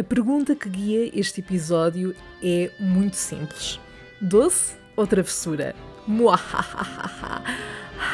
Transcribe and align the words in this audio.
A 0.00 0.02
pergunta 0.02 0.56
que 0.56 0.66
guia 0.66 1.10
este 1.14 1.40
episódio 1.40 2.16
é 2.42 2.70
muito 2.80 3.16
simples: 3.16 3.78
doce 4.18 4.74
ou 4.96 5.06
travessura? 5.06 5.74
Muahahaha! 6.06 7.42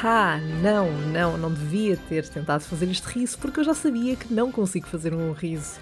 Ah, 0.02 0.40
não, 0.60 0.90
não, 1.12 1.38
não 1.38 1.52
devia 1.54 1.96
ter 1.96 2.28
tentado 2.28 2.64
fazer 2.64 2.90
este 2.90 3.06
riso 3.06 3.38
porque 3.38 3.60
eu 3.60 3.64
já 3.64 3.72
sabia 3.72 4.16
que 4.16 4.34
não 4.34 4.50
consigo 4.50 4.88
fazer 4.88 5.14
um 5.14 5.30
riso 5.30 5.78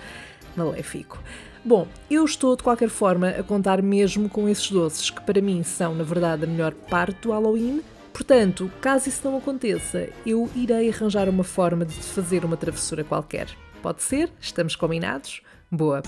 maléfico. 0.54 1.22
Bom, 1.64 1.88
eu 2.10 2.22
estou 2.26 2.54
de 2.54 2.62
qualquer 2.62 2.90
forma 2.90 3.30
a 3.30 3.42
contar 3.42 3.80
mesmo 3.80 4.28
com 4.28 4.46
esses 4.46 4.70
doces, 4.70 5.08
que 5.08 5.22
para 5.22 5.40
mim 5.40 5.62
são, 5.62 5.94
na 5.94 6.04
verdade, 6.04 6.44
a 6.44 6.46
melhor 6.46 6.74
parte 6.74 7.22
do 7.22 7.30
Halloween. 7.30 7.80
Portanto, 8.12 8.70
caso 8.78 9.08
isso 9.08 9.22
não 9.24 9.38
aconteça, 9.38 10.06
eu 10.26 10.50
irei 10.54 10.90
arranjar 10.90 11.30
uma 11.30 11.44
forma 11.44 11.86
de 11.86 11.94
fazer 11.94 12.44
uma 12.44 12.58
travessura 12.58 13.02
qualquer. 13.02 13.48
Pode 13.80 14.02
ser? 14.02 14.30
Estamos 14.38 14.76
combinados? 14.76 15.40
Boa! 15.76 16.02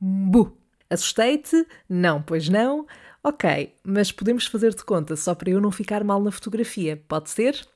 Bu! 0.00 0.56
Assustei-te? 0.88 1.66
Não, 1.88 2.22
pois 2.22 2.48
não. 2.48 2.86
Ok, 3.22 3.74
mas 3.84 4.10
podemos 4.10 4.46
fazer 4.46 4.74
de 4.74 4.82
conta 4.82 5.14
só 5.14 5.34
para 5.34 5.50
eu 5.50 5.60
não 5.60 5.70
ficar 5.70 6.02
mal 6.02 6.22
na 6.22 6.30
fotografia, 6.30 7.02
pode 7.06 7.28
ser? 7.28 7.66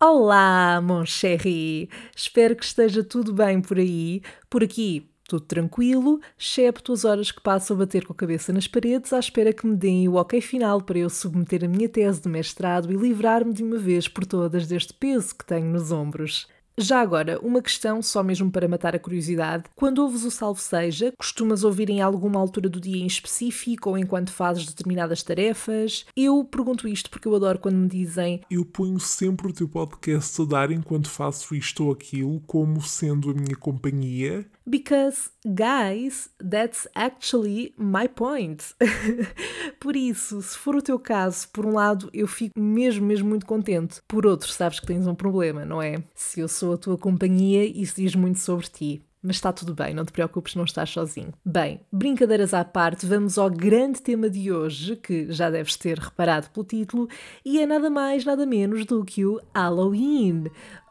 Olá, 0.00 0.80
mon 0.80 1.04
chéri! 1.04 1.90
Espero 2.14 2.54
que 2.54 2.64
esteja 2.64 3.02
tudo 3.02 3.32
bem 3.32 3.60
por 3.60 3.78
aí. 3.78 4.22
Por 4.48 4.62
aqui, 4.62 5.10
tudo 5.26 5.42
tranquilo, 5.42 6.20
excepto 6.38 6.92
as 6.92 7.04
horas 7.04 7.30
que 7.30 7.40
passo 7.40 7.72
a 7.72 7.76
bater 7.76 8.06
com 8.06 8.12
a 8.12 8.16
cabeça 8.16 8.52
nas 8.52 8.66
paredes 8.66 9.12
à 9.12 9.18
espera 9.18 9.52
que 9.52 9.66
me 9.66 9.76
deem 9.76 10.08
o 10.08 10.14
ok 10.14 10.40
final 10.40 10.80
para 10.80 10.98
eu 10.98 11.10
submeter 11.10 11.64
a 11.64 11.68
minha 11.68 11.88
tese 11.88 12.22
de 12.22 12.28
mestrado 12.28 12.92
e 12.92 12.96
livrar-me 12.96 13.52
de 13.52 13.62
uma 13.62 13.78
vez 13.78 14.08
por 14.08 14.24
todas 14.24 14.66
deste 14.66 14.94
peso 14.94 15.34
que 15.34 15.44
tenho 15.44 15.66
nos 15.66 15.90
ombros. 15.90 16.46
Já 16.78 17.00
agora, 17.00 17.40
uma 17.42 17.62
questão 17.62 18.02
só 18.02 18.22
mesmo 18.22 18.50
para 18.50 18.68
matar 18.68 18.94
a 18.94 18.98
curiosidade. 18.98 19.64
Quando 19.74 20.00
ouves 20.00 20.24
o 20.24 20.30
salve 20.30 20.60
seja, 20.60 21.10
costumas 21.16 21.64
ouvir 21.64 21.88
em 21.88 22.02
alguma 22.02 22.38
altura 22.38 22.68
do 22.68 22.78
dia 22.78 23.02
em 23.02 23.06
específico 23.06 23.88
ou 23.88 23.96
enquanto 23.96 24.30
fazes 24.30 24.66
determinadas 24.66 25.22
tarefas? 25.22 26.04
Eu 26.14 26.44
pergunto 26.44 26.86
isto 26.86 27.08
porque 27.08 27.26
eu 27.26 27.34
adoro 27.34 27.58
quando 27.58 27.76
me 27.76 27.88
dizem 27.88 28.42
Eu 28.50 28.62
ponho 28.62 29.00
sempre 29.00 29.48
o 29.48 29.54
teu 29.54 29.66
podcast 29.66 30.42
a 30.42 30.44
dar 30.44 30.70
enquanto 30.70 31.08
faço 31.08 31.54
isto 31.54 31.84
ou 31.84 31.92
aquilo 31.92 32.40
como 32.46 32.82
sendo 32.82 33.30
a 33.30 33.34
minha 33.34 33.56
companhia. 33.56 34.46
Because, 34.68 35.30
guys, 35.44 36.28
that's 36.38 36.88
actually 36.94 37.72
my 37.78 38.08
point. 38.08 38.74
por 39.78 39.94
isso, 39.94 40.42
se 40.42 40.58
for 40.58 40.74
o 40.74 40.82
teu 40.82 40.98
caso, 40.98 41.48
por 41.52 41.64
um 41.64 41.74
lado 41.74 42.10
eu 42.12 42.26
fico 42.26 42.58
mesmo, 42.58 43.06
mesmo 43.06 43.28
muito 43.28 43.46
contente. 43.46 44.00
Por 44.08 44.26
outro, 44.26 44.50
sabes 44.50 44.80
que 44.80 44.86
tens 44.86 45.06
um 45.06 45.14
problema, 45.14 45.64
não 45.64 45.80
é? 45.80 46.02
Se 46.14 46.40
eu 46.40 46.48
sou 46.48 46.74
a 46.74 46.78
tua 46.78 46.98
companhia, 46.98 47.64
isso 47.64 47.96
diz 47.96 48.14
muito 48.16 48.40
sobre 48.40 48.66
ti. 48.66 49.02
Mas 49.26 49.36
está 49.36 49.52
tudo 49.52 49.74
bem, 49.74 49.92
não 49.92 50.04
te 50.04 50.12
preocupes, 50.12 50.54
não 50.54 50.64
estás 50.64 50.88
sozinho. 50.90 51.32
Bem, 51.44 51.80
brincadeiras 51.90 52.54
à 52.54 52.64
parte, 52.64 53.06
vamos 53.06 53.36
ao 53.36 53.50
grande 53.50 54.00
tema 54.00 54.30
de 54.30 54.52
hoje, 54.52 54.94
que 54.94 55.32
já 55.32 55.50
deves 55.50 55.74
ter 55.74 55.98
reparado 55.98 56.48
pelo 56.50 56.64
título, 56.64 57.08
e 57.44 57.58
é 57.58 57.66
nada 57.66 57.90
mais, 57.90 58.24
nada 58.24 58.46
menos 58.46 58.84
do 58.84 59.04
que 59.04 59.24
o 59.26 59.40
Halloween. 59.52 60.44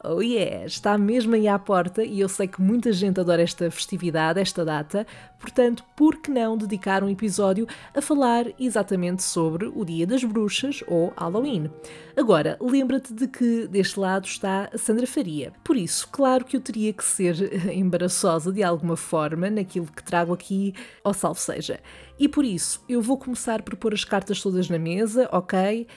Oh 0.08 0.22
yeah, 0.22 0.66
está 0.66 0.98
mesmo 1.00 1.34
aí 1.34 1.48
à 1.48 1.58
porta 1.58 2.04
e 2.04 2.20
eu 2.20 2.30
sei 2.30 2.48
que 2.48 2.62
muita 2.62 2.94
gente 2.94 3.20
adora 3.20 3.42
esta 3.42 3.72
festividade, 3.72 4.40
esta 4.40 4.64
data, 4.64 5.08
portanto, 5.40 5.84
por 5.96 6.18
que 6.18 6.30
não 6.30 6.56
dedicar 6.56 7.04
um 7.04 7.10
episódio 7.10 7.68
a 7.92 8.02
falar 8.02 8.46
exatamente 8.60 9.24
sobre 9.24 9.66
o 9.66 9.84
Dia 9.84 10.06
das 10.06 10.24
Bruxas 10.24 10.84
ou 10.86 11.12
Halloween? 11.18 11.72
Agora, 12.16 12.56
lembra-te 12.62 13.14
de 13.14 13.28
que 13.28 13.68
deste 13.68 14.00
lado 14.00 14.26
está 14.26 14.70
a 14.72 14.78
Sandra 14.78 15.08
Faria. 15.08 15.52
Por 15.64 15.76
isso, 15.76 16.08
claro 16.12 16.46
que 16.46 16.56
eu 16.56 16.62
teria 16.62 16.94
que 16.94 17.04
ser 17.04 17.36
embaraçosa 17.74 18.52
de 18.52 18.62
alguma 18.62 18.96
forma 18.96 19.50
naquilo 19.50 19.88
que 19.88 20.04
trago 20.04 20.34
aqui, 20.34 20.74
ao 21.04 21.14
salve 21.14 21.42
seja. 21.42 21.80
E 22.18 22.30
por 22.30 22.46
isso, 22.46 22.82
eu 22.88 23.02
vou 23.02 23.18
começar 23.18 23.62
por 23.62 23.76
pôr 23.76 23.94
as 23.94 24.06
cartas 24.06 24.42
todas 24.42 24.70
na 24.70 24.80
mesa, 24.80 25.28
ok? 25.32 25.88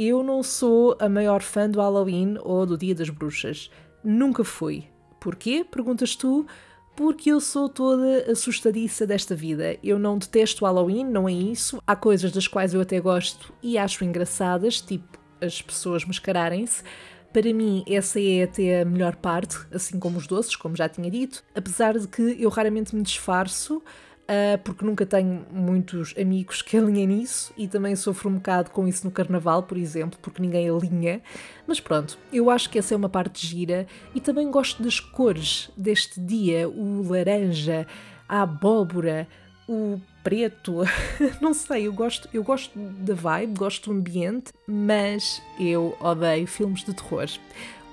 Eu 0.00 0.22
não 0.22 0.44
sou 0.44 0.96
a 1.00 1.08
maior 1.08 1.42
fã 1.42 1.68
do 1.68 1.80
Halloween 1.80 2.36
ou 2.44 2.64
do 2.64 2.78
Dia 2.78 2.94
das 2.94 3.10
Bruxas. 3.10 3.68
Nunca 4.04 4.44
fui. 4.44 4.84
Porquê? 5.18 5.66
Perguntas 5.68 6.14
tu? 6.14 6.46
Porque 6.94 7.32
eu 7.32 7.40
sou 7.40 7.68
toda 7.68 8.30
assustadiça 8.30 9.04
desta 9.04 9.34
vida. 9.34 9.76
Eu 9.82 9.98
não 9.98 10.16
detesto 10.16 10.64
Halloween, 10.64 11.02
não 11.02 11.28
é 11.28 11.32
isso. 11.32 11.82
Há 11.84 11.96
coisas 11.96 12.30
das 12.30 12.46
quais 12.46 12.74
eu 12.74 12.80
até 12.80 13.00
gosto 13.00 13.52
e 13.60 13.76
acho 13.76 14.04
engraçadas, 14.04 14.80
tipo 14.80 15.18
as 15.40 15.60
pessoas 15.60 16.04
mascararem-se. 16.04 16.84
Para 17.32 17.52
mim, 17.52 17.82
essa 17.88 18.20
é 18.20 18.44
até 18.44 18.82
a 18.82 18.84
melhor 18.84 19.16
parte, 19.16 19.58
assim 19.72 19.98
como 19.98 20.18
os 20.18 20.28
doces, 20.28 20.54
como 20.54 20.76
já 20.76 20.88
tinha 20.88 21.10
dito. 21.10 21.42
Apesar 21.56 21.98
de 21.98 22.06
que 22.06 22.36
eu 22.40 22.50
raramente 22.50 22.94
me 22.94 23.02
disfarço, 23.02 23.82
uh, 24.28 24.58
porque 24.62 24.84
nunca 24.84 25.06
tenho 25.06 25.46
muitos 25.50 26.14
amigos 26.20 26.62
que 26.62 26.76
alinhem 26.78 27.06
nisso 27.06 27.52
e 27.56 27.66
também 27.66 27.96
sofro 27.96 28.28
um 28.28 28.34
bocado 28.34 28.70
com 28.70 28.86
isso 28.86 29.04
no 29.04 29.10
carnaval, 29.10 29.62
por 29.62 29.78
exemplo, 29.78 30.18
porque 30.20 30.42
ninguém 30.42 30.68
alinha. 30.68 31.22
Mas 31.66 31.80
pronto, 31.80 32.18
eu 32.32 32.50
acho 32.50 32.68
que 32.70 32.78
essa 32.78 32.94
é 32.94 32.96
uma 32.96 33.08
parte 33.08 33.46
gira 33.46 33.86
e 34.14 34.20
também 34.20 34.50
gosto 34.50 34.82
das 34.82 35.00
cores 35.00 35.70
deste 35.76 36.20
dia: 36.20 36.68
o 36.68 37.02
laranja, 37.08 37.86
a 38.28 38.42
abóbora, 38.42 39.26
o 39.68 40.00
preto, 40.22 40.82
não 41.40 41.54
sei, 41.54 41.86
eu 41.86 41.92
gosto, 41.92 42.28
eu 42.32 42.42
gosto 42.42 42.78
da 42.78 43.14
vibe, 43.14 43.58
gosto 43.58 43.90
do 43.90 43.98
ambiente, 43.98 44.52
mas 44.66 45.42
eu 45.58 45.96
odeio 46.00 46.46
filmes 46.46 46.84
de 46.84 46.94
terror. 46.94 47.26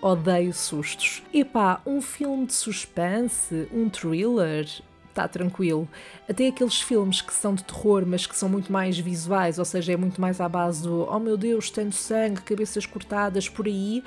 Odeio 0.01 0.53
sustos. 0.53 1.23
Epá, 1.33 1.81
um 1.83 1.99
filme 1.99 2.45
de 2.45 2.53
suspense, 2.53 3.67
um 3.73 3.89
thriller, 3.89 4.67
está 5.15 5.27
tranquilo. 5.27 5.87
Até 6.29 6.47
aqueles 6.47 6.81
filmes 6.81 7.21
que 7.21 7.33
são 7.33 7.55
de 7.55 7.63
terror, 7.63 8.03
mas 8.05 8.27
que 8.27 8.35
são 8.35 8.49
muito 8.49 8.71
mais 8.71 8.99
visuais, 8.99 9.57
ou 9.57 9.65
seja, 9.65 9.93
é 9.93 9.97
muito 9.97 10.19
mais 10.19 10.41
à 10.41 10.49
base 10.49 10.83
do 10.83 11.07
oh 11.09 11.19
meu 11.19 11.37
Deus, 11.37 11.69
tanto 11.69 11.95
sangue, 11.95 12.41
cabeças 12.41 12.85
cortadas 12.85 13.47
por 13.47 13.65
aí, 13.65 14.03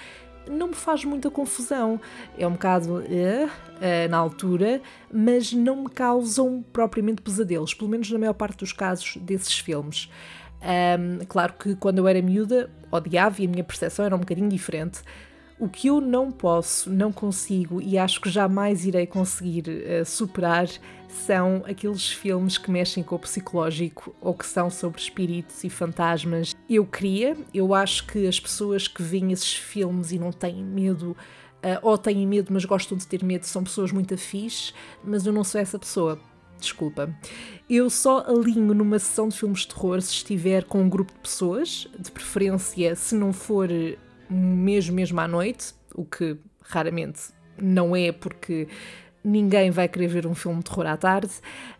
não 0.49 0.69
me 0.69 0.75
faz 0.75 1.05
muita 1.05 1.31
confusão. 1.31 2.01
É 2.37 2.47
um 2.47 2.53
bocado 2.53 2.95
uh, 2.95 3.01
uh, 3.01 4.09
na 4.09 4.17
altura, 4.17 4.81
mas 5.13 5.53
não 5.53 5.85
me 5.85 5.91
causam 5.91 6.65
propriamente 6.73 7.23
pesadelos, 7.23 7.75
pelo 7.75 7.91
menos 7.91 8.11
na 8.11 8.19
maior 8.19 8.35
parte 8.35 8.59
dos 8.59 8.73
casos 8.73 9.17
desses 9.19 9.59
filmes. 9.59 10.11
Um, 10.61 11.25
claro 11.27 11.53
que 11.53 11.77
quando 11.77 11.99
eu 11.99 12.09
era 12.09 12.21
miúda, 12.21 12.71
odiava 12.91 13.41
e 13.41 13.47
a 13.47 13.49
minha 13.49 13.65
percepção 13.65 14.05
era 14.05 14.17
um 14.17 14.21
bocadinho 14.21 14.49
diferente. 14.49 15.01
O 15.59 15.69
que 15.69 15.89
eu 15.89 16.01
não 16.01 16.31
posso, 16.31 16.89
não 16.91 17.13
consigo 17.13 17.81
e 17.81 17.99
acho 17.99 18.21
que 18.21 18.31
jamais 18.31 18.85
irei 18.85 19.07
conseguir 19.07 19.65
uh, 19.69 20.05
superar 20.05 20.69
são 21.09 21.63
aqueles 21.67 22.11
filmes 22.11 22.59
que 22.59 22.71
mexem 22.71 23.03
com 23.03 23.17
o 23.17 23.19
psicológico 23.19 24.15
ou 24.21 24.35
que 24.35 24.47
são 24.47 24.71
sobre 24.71 25.01
espíritos 25.01 25.65
e 25.65 25.71
fantasmas. 25.71 26.55
Eu 26.69 26.85
queria, 26.85 27.37
eu 27.53 27.75
acho 27.75 28.07
que 28.07 28.27
as 28.27 28.39
pessoas 28.39 28.87
que 28.87 29.03
veem 29.03 29.33
esses 29.33 29.55
filmes 29.55 30.13
e 30.13 30.19
não 30.19 30.31
têm 30.31 30.63
medo, 30.63 31.17
uh, 31.63 31.79
ou 31.83 31.97
têm 31.97 32.27
medo, 32.27 32.53
mas 32.53 32.65
gostam 32.65 32.97
de 32.97 33.07
ter 33.07 33.25
medo, 33.25 33.45
são 33.45 33.65
pessoas 33.65 33.91
muito 33.91 34.15
afins, 34.15 34.75
mas 35.03 35.27
eu 35.27 35.33
não 35.33 35.43
sou 35.43 35.61
essa 35.61 35.79
pessoa. 35.79 36.21
Desculpa. 36.61 37.15
Eu 37.71 37.89
só 37.89 38.25
alinho 38.27 38.75
numa 38.75 38.99
sessão 38.99 39.29
de 39.29 39.39
filmes 39.39 39.61
de 39.61 39.69
terror 39.69 40.01
se 40.03 40.13
estiver 40.13 40.65
com 40.65 40.83
um 40.83 40.89
grupo 40.89 41.13
de 41.13 41.21
pessoas, 41.21 41.89
de 41.99 42.11
preferência 42.11 42.97
se 42.97 43.15
não 43.15 43.33
for 43.33 43.69
mesmo, 44.29 44.95
mesmo 44.95 45.21
à 45.21 45.29
noite, 45.29 45.73
o 45.95 46.05
que 46.05 46.37
raramente 46.61 47.31
não 47.61 47.95
é 47.95 48.13
porque 48.13 48.69
ninguém 49.29 49.71
vai 49.71 49.89
querer 49.89 50.09
ver 50.09 50.27
um 50.27 50.35
filme 50.35 50.59
de 50.59 50.65
terror 50.65 50.87
à 50.87 50.97
tarde. 50.97 51.33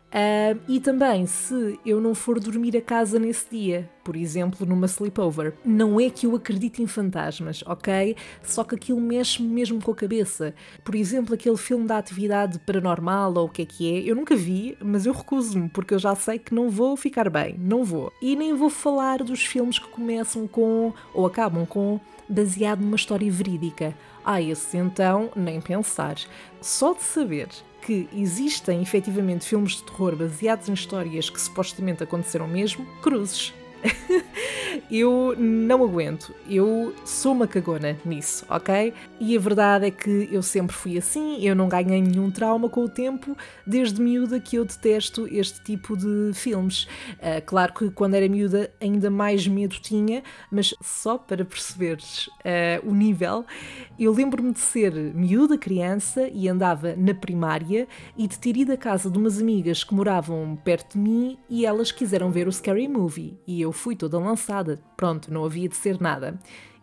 Uh, 0.09 0.59
e 0.67 0.81
também, 0.81 1.27
se 1.27 1.79
eu 1.85 2.01
não 2.01 2.15
for 2.15 2.41
dormir 2.41 2.75
a 2.75 2.81
casa 2.81 3.19
nesse 3.19 3.45
dia, 3.51 3.91
por 4.03 4.17
exemplo, 4.17 4.67
numa 4.67 4.87
sleepover, 4.87 5.53
não 5.63 6.01
é 6.01 6.09
que 6.09 6.25
eu 6.25 6.35
acredite 6.35 6.83
em 6.83 6.87
fantasmas, 6.87 7.63
ok? 7.67 8.17
Só 8.43 8.65
que 8.65 8.75
aquilo 8.75 8.99
mexe 9.03 9.43
mesmo 9.43 9.83
com 9.83 9.91
a 9.91 9.95
cabeça. 9.95 10.55
Por 10.83 10.95
exemplo, 10.95 11.35
aquele 11.35 11.59
filme 11.59 11.87
da 11.87 11.99
atividade 11.99 12.59
paranormal 12.61 13.35
ou 13.35 13.45
o 13.45 13.49
que 13.51 13.63
é 13.63 13.67
que 13.67 13.93
é, 13.93 14.11
eu 14.11 14.17
nunca 14.17 14.35
vi, 14.35 14.79
mas 14.81 15.05
eu 15.05 15.13
recuso-me, 15.13 15.69
porque 15.69 15.93
eu 15.93 15.99
já 15.99 16.15
sei 16.15 16.39
que 16.39 16.55
não 16.55 16.71
vou 16.71 16.97
ficar 16.97 17.29
bem, 17.29 17.57
não 17.59 17.85
vou. 17.85 18.11
E 18.23 18.35
nem 18.35 18.55
vou 18.55 18.71
falar 18.71 19.23
dos 19.23 19.45
filmes 19.45 19.79
que 19.79 19.89
começam 19.89 20.49
com, 20.49 20.91
ou 21.13 21.27
acabam 21.27 21.67
com, 21.67 22.01
baseado 22.27 22.81
numa 22.81 22.97
história 22.97 23.31
verídica. 23.31 23.95
Ah, 24.31 24.43
esse 24.43 24.77
então, 24.77 25.31
nem 25.35 25.59
pensar. 25.59 26.17
Só 26.61 26.93
de 26.93 27.03
saber 27.03 27.49
que 27.81 28.07
existem 28.13 28.83
efetivamente 28.83 29.49
filmes 29.49 29.77
de 29.77 29.85
terror 29.85 30.15
baseados 30.15 30.69
em 30.69 30.75
histórias 30.75 31.31
que 31.31 31.41
supostamente 31.41 32.03
aconteceram 32.03 32.47
mesmo, 32.47 32.85
cruzes. 33.01 33.55
eu 34.91 35.35
não 35.39 35.83
aguento. 35.83 36.35
Eu 36.49 36.95
sou 37.05 37.33
uma 37.33 37.47
cagona 37.47 37.97
nisso, 38.05 38.45
ok? 38.49 38.93
E 39.21 39.37
a 39.37 39.41
verdade 39.41 39.87
é 39.87 39.91
que 39.91 40.29
eu 40.31 40.43
sempre 40.43 40.75
fui 40.75 40.97
assim, 40.99 41.45
eu 41.45 41.55
não 41.55 41.69
ganhei 41.69 42.01
nenhum 42.01 42.31
trauma 42.31 42.69
com 42.69 42.85
o 42.85 42.89
tempo, 42.89 43.37
desde 43.67 44.01
miúda 44.01 44.41
que 44.41 44.57
eu 44.57 44.65
detesto 44.65 45.27
este 45.31 45.63
tipo 45.63 45.97
de 45.97 46.33
filmes. 46.35 46.85
Uh, 47.15 47.45
claro 47.45 47.73
que 47.73 47.91
quando 47.91 48.15
era 48.15 48.29
miúda 48.29 48.71
ainda 48.81 49.11
mais 49.11 49.47
medo 49.47 49.77
tinha, 49.81 50.23
mas 50.51 50.75
só 50.81 51.19
para 51.19 51.45
perceberes 51.45 52.29
uh, 52.29 52.89
o 52.89 52.95
nível, 52.95 53.45
eu 53.99 54.13
lembro-me 54.13 54.53
de 54.53 54.61
ser 54.61 54.93
miúda, 54.93 55.59
criança, 55.59 56.29
e 56.33 56.49
andava 56.49 56.95
na 56.97 57.15
primária 57.15 57.87
e 58.17 58.27
de 58.27 58.39
ter 58.39 58.57
ido 58.57 58.73
à 58.73 58.77
casa 58.77 59.11
de 59.11 59.19
umas 59.19 59.41
amigas 59.41 59.85
que 59.85 59.95
moravam 59.95 60.57
perto 60.65 60.95
de 60.95 60.99
mim 60.99 61.39
e 61.49 61.67
elas 61.67 61.93
quiseram 61.93 62.31
ver 62.31 62.49
o 62.49 62.53
Scary 62.53 62.89
Movie 62.89 63.39
e 63.47 63.61
eu 63.61 63.68
fui 63.73 63.97
toda 63.97 64.19
lançada. 64.19 64.81
Pronto, 64.97 65.33
não 65.33 65.45
havia 65.45 65.69
de 65.69 65.77
ser 65.77 66.01
nada. 66.01 66.39